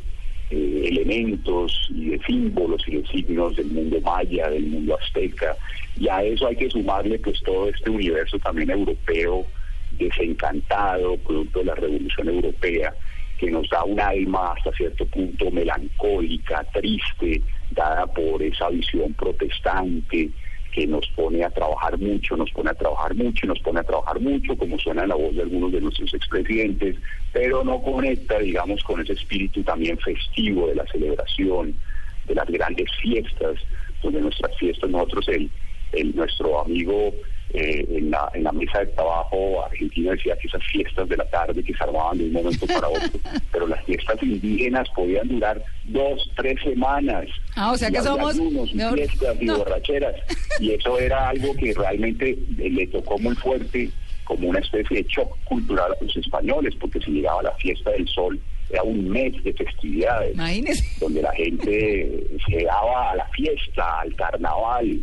eh, 0.50 0.82
elementos 0.84 1.86
y 1.90 2.10
de 2.10 2.20
símbolos 2.26 2.82
y 2.86 2.96
de 2.96 3.06
signos 3.06 3.56
del 3.56 3.68
mundo 3.68 4.00
maya, 4.00 4.50
del 4.50 4.66
mundo 4.66 4.98
azteca, 5.00 5.56
y 5.96 6.08
a 6.08 6.22
eso 6.22 6.48
hay 6.48 6.56
que 6.56 6.70
sumarle 6.70 7.18
pues 7.18 7.40
todo 7.44 7.68
este 7.68 7.90
universo 7.90 8.38
también 8.38 8.70
europeo 8.70 9.46
desencantado, 9.90 11.18
producto 11.18 11.60
de 11.60 11.66
la 11.66 11.74
revolución 11.74 12.28
europea, 12.28 12.94
que 13.36 13.50
nos 13.50 13.68
da 13.70 13.84
un 13.84 14.00
alma 14.00 14.52
hasta 14.52 14.70
cierto 14.72 15.06
punto 15.06 15.50
melancólica, 15.50 16.66
triste, 16.72 17.42
dada 17.70 18.06
por 18.06 18.42
esa 18.42 18.68
visión 18.68 19.14
protestante, 19.14 20.30
que 20.70 20.86
nos 20.86 21.06
pone 21.16 21.44
a 21.44 21.50
trabajar 21.50 21.98
mucho, 21.98 22.36
nos 22.36 22.50
pone 22.52 22.70
a 22.70 22.74
trabajar 22.74 23.14
mucho 23.14 23.46
nos 23.46 23.60
pone 23.60 23.80
a 23.80 23.84
trabajar 23.84 24.20
mucho, 24.20 24.56
como 24.56 24.78
suena 24.78 25.02
en 25.02 25.08
la 25.08 25.14
voz 25.16 25.34
de 25.34 25.42
algunos 25.42 25.72
de 25.72 25.80
nuestros 25.80 26.12
expresidentes, 26.14 26.96
pero 27.32 27.64
no 27.64 27.82
conecta, 27.82 28.38
digamos, 28.38 28.82
con 28.84 29.00
ese 29.00 29.14
espíritu 29.14 29.62
también 29.62 29.98
festivo 29.98 30.68
de 30.68 30.76
la 30.76 30.86
celebración, 30.86 31.74
de 32.26 32.34
las 32.34 32.46
grandes 32.46 32.90
fiestas, 33.00 33.56
donde 34.02 34.20
nuestras 34.20 34.56
fiestas, 34.56 34.90
nosotros, 34.90 35.28
el, 35.28 35.50
el 35.92 36.14
nuestro 36.14 36.62
amigo 36.62 37.12
eh, 37.52 37.84
en, 37.90 38.10
la, 38.10 38.30
en 38.34 38.44
la 38.44 38.52
mesa 38.52 38.80
de 38.80 38.86
trabajo 38.86 39.64
argentina 39.64 40.12
decía 40.12 40.36
que 40.36 40.46
esas 40.46 40.62
fiestas 40.70 41.08
de 41.08 41.16
la 41.16 41.24
tarde 41.30 41.62
que 41.62 41.74
se 41.74 41.82
armaban 41.82 42.18
de 42.18 42.24
un 42.24 42.32
momento 42.32 42.66
para 42.66 42.88
otro, 42.88 43.18
pero 43.52 43.66
las 43.66 43.84
fiestas 43.84 44.22
indígenas 44.22 44.88
podían 44.94 45.28
durar 45.28 45.62
dos, 45.84 46.30
tres 46.36 46.60
semanas. 46.62 47.26
Ah, 47.56 47.72
o 47.72 47.76
sea 47.76 47.90
que 47.90 48.00
somos... 48.02 48.36
fiestas 48.94 49.36
y 49.40 49.48
borracheras. 49.48 50.14
Y 50.60 50.72
eso 50.72 50.98
era 50.98 51.30
algo 51.30 51.54
que 51.56 51.74
realmente 51.74 52.38
le 52.56 52.86
tocó 52.86 53.18
muy 53.18 53.34
fuerte 53.34 53.90
como 54.24 54.48
una 54.48 54.60
especie 54.60 54.98
de 54.98 55.08
shock 55.08 55.36
cultural 55.44 55.92
a 55.92 56.04
los 56.04 56.16
españoles, 56.16 56.74
porque 56.78 57.00
si 57.00 57.10
llegaba 57.10 57.42
la 57.42 57.52
fiesta 57.54 57.90
del 57.90 58.06
sol 58.06 58.40
era 58.70 58.84
un 58.84 59.08
mes 59.08 59.42
de 59.42 59.52
festividades, 59.52 60.36
donde 61.00 61.22
la 61.22 61.32
gente 61.32 62.26
se 62.48 62.64
daba 62.64 63.10
a 63.10 63.16
la 63.16 63.26
fiesta, 63.26 64.00
al 64.00 64.14
carnaval. 64.14 65.00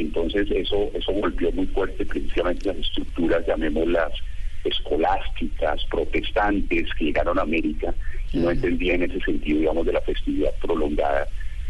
Entonces 0.00 0.50
eso, 0.50 0.90
eso 0.94 1.12
golpeó 1.12 1.52
muy 1.52 1.66
fuerte 1.66 2.06
precisamente 2.06 2.68
las 2.68 2.78
estructuras, 2.78 3.46
llamémoslas 3.46 4.12
escolásticas, 4.64 5.84
protestantes 5.90 6.88
que 6.98 7.06
llegaron 7.06 7.38
a 7.38 7.42
América 7.42 7.94
y 8.32 8.38
no 8.38 8.50
entendían 8.50 9.02
ese 9.02 9.20
sentido, 9.20 9.60
digamos, 9.60 9.86
de 9.86 9.92
la 9.92 10.00
festividad 10.00 10.54
prolongada 10.60 11.28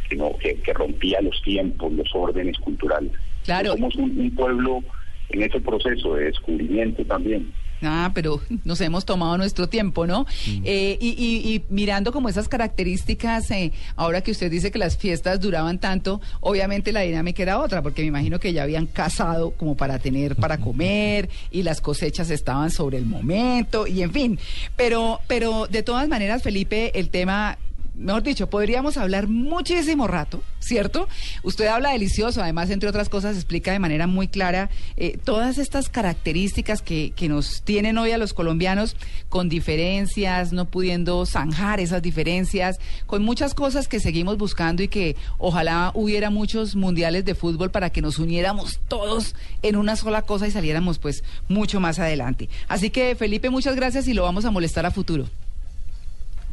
que, 0.08 0.16
no, 0.16 0.36
que, 0.38 0.72
rompía 0.72 1.20
los 1.20 1.40
tiempos, 1.42 1.92
los 1.92 2.08
órdenes 2.14 2.56
culturales. 2.58 3.12
Claro. 3.44 3.72
Somos 3.72 3.94
un 3.96 4.34
pueblo 4.34 4.82
en 5.30 5.42
ese 5.42 5.60
proceso 5.60 6.14
de 6.14 6.26
descubrimiento 6.26 7.04
también. 7.04 7.52
Ah, 7.82 8.10
pero 8.14 8.40
nos 8.64 8.80
hemos 8.80 9.04
tomado 9.04 9.36
nuestro 9.38 9.68
tiempo, 9.68 10.06
¿no? 10.06 10.22
Mm. 10.46 10.62
Eh, 10.64 10.98
y, 11.00 11.62
mirando 11.70 12.12
como 12.12 12.28
esas 12.28 12.48
características, 12.48 13.50
eh, 13.50 13.72
ahora 13.96 14.20
que 14.22 14.30
usted 14.30 14.50
dice 14.50 14.70
que 14.70 14.78
las 14.78 14.96
fiestas 14.96 15.40
duraban 15.40 15.78
tanto, 15.78 16.20
obviamente 16.40 16.92
la 16.92 17.00
dinámica 17.00 17.42
era 17.42 17.58
otra, 17.58 17.82
porque 17.82 18.02
me 18.02 18.08
imagino 18.08 18.38
que 18.38 18.52
ya 18.52 18.62
habían 18.62 18.86
casado 18.86 19.50
como 19.52 19.76
para 19.76 19.98
tener 19.98 20.36
para 20.36 20.58
comer 20.58 21.28
y 21.50 21.62
las 21.62 21.80
cosechas 21.80 22.30
estaban 22.30 22.70
sobre 22.70 22.98
el 22.98 23.06
momento 23.06 23.86
y 23.86 24.02
en 24.02 24.12
fin. 24.12 24.38
Pero, 24.76 25.20
pero 25.26 25.66
de 25.66 25.82
todas 25.82 26.08
maneras, 26.08 26.42
Felipe, 26.42 26.98
el 26.98 27.10
tema 27.10 27.58
mejor 28.00 28.22
dicho, 28.22 28.48
podríamos 28.48 28.96
hablar 28.96 29.28
muchísimo 29.28 30.06
rato, 30.06 30.42
¿cierto? 30.58 31.08
Usted 31.42 31.66
habla 31.66 31.92
delicioso, 31.92 32.42
además, 32.42 32.70
entre 32.70 32.88
otras 32.88 33.08
cosas, 33.08 33.36
explica 33.36 33.72
de 33.72 33.78
manera 33.78 34.06
muy 34.06 34.28
clara 34.28 34.70
eh, 34.96 35.18
todas 35.22 35.58
estas 35.58 35.88
características 35.88 36.82
que, 36.82 37.12
que, 37.14 37.28
nos 37.28 37.62
tienen 37.62 37.98
hoy 37.98 38.12
a 38.12 38.18
los 38.18 38.32
colombianos, 38.32 38.96
con 39.28 39.48
diferencias, 39.48 40.52
no 40.52 40.64
pudiendo 40.64 41.24
zanjar 41.26 41.78
esas 41.80 42.02
diferencias, 42.02 42.80
con 43.06 43.22
muchas 43.22 43.54
cosas 43.54 43.86
que 43.86 44.00
seguimos 44.00 44.38
buscando 44.38 44.82
y 44.82 44.88
que 44.88 45.16
ojalá 45.38 45.92
hubiera 45.94 46.30
muchos 46.30 46.74
mundiales 46.74 47.24
de 47.24 47.34
fútbol 47.34 47.70
para 47.70 47.90
que 47.90 48.02
nos 48.02 48.18
uniéramos 48.18 48.80
todos 48.88 49.34
en 49.62 49.76
una 49.76 49.96
sola 49.96 50.22
cosa 50.22 50.48
y 50.48 50.50
saliéramos 50.50 50.98
pues 50.98 51.22
mucho 51.48 51.80
más 51.80 51.98
adelante. 51.98 52.48
Así 52.68 52.90
que, 52.90 53.14
Felipe, 53.14 53.50
muchas 53.50 53.76
gracias 53.76 54.08
y 54.08 54.14
lo 54.14 54.22
vamos 54.22 54.44
a 54.44 54.50
molestar 54.50 54.86
a 54.86 54.90
futuro. 54.90 55.26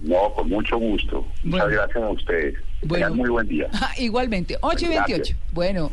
No, 0.01 0.33
con 0.33 0.49
mucho 0.49 0.77
gusto. 0.77 1.25
Muchas 1.43 1.69
gracias 1.69 2.03
a 2.03 2.09
ustedes. 2.09 2.55
Bueno. 2.83 3.15
muy 3.15 3.29
buen 3.29 3.47
día. 3.47 3.69
Igualmente. 3.97 4.57
8 4.61 4.85
y 4.85 4.89
28. 4.89 5.35
Bueno. 5.53 5.91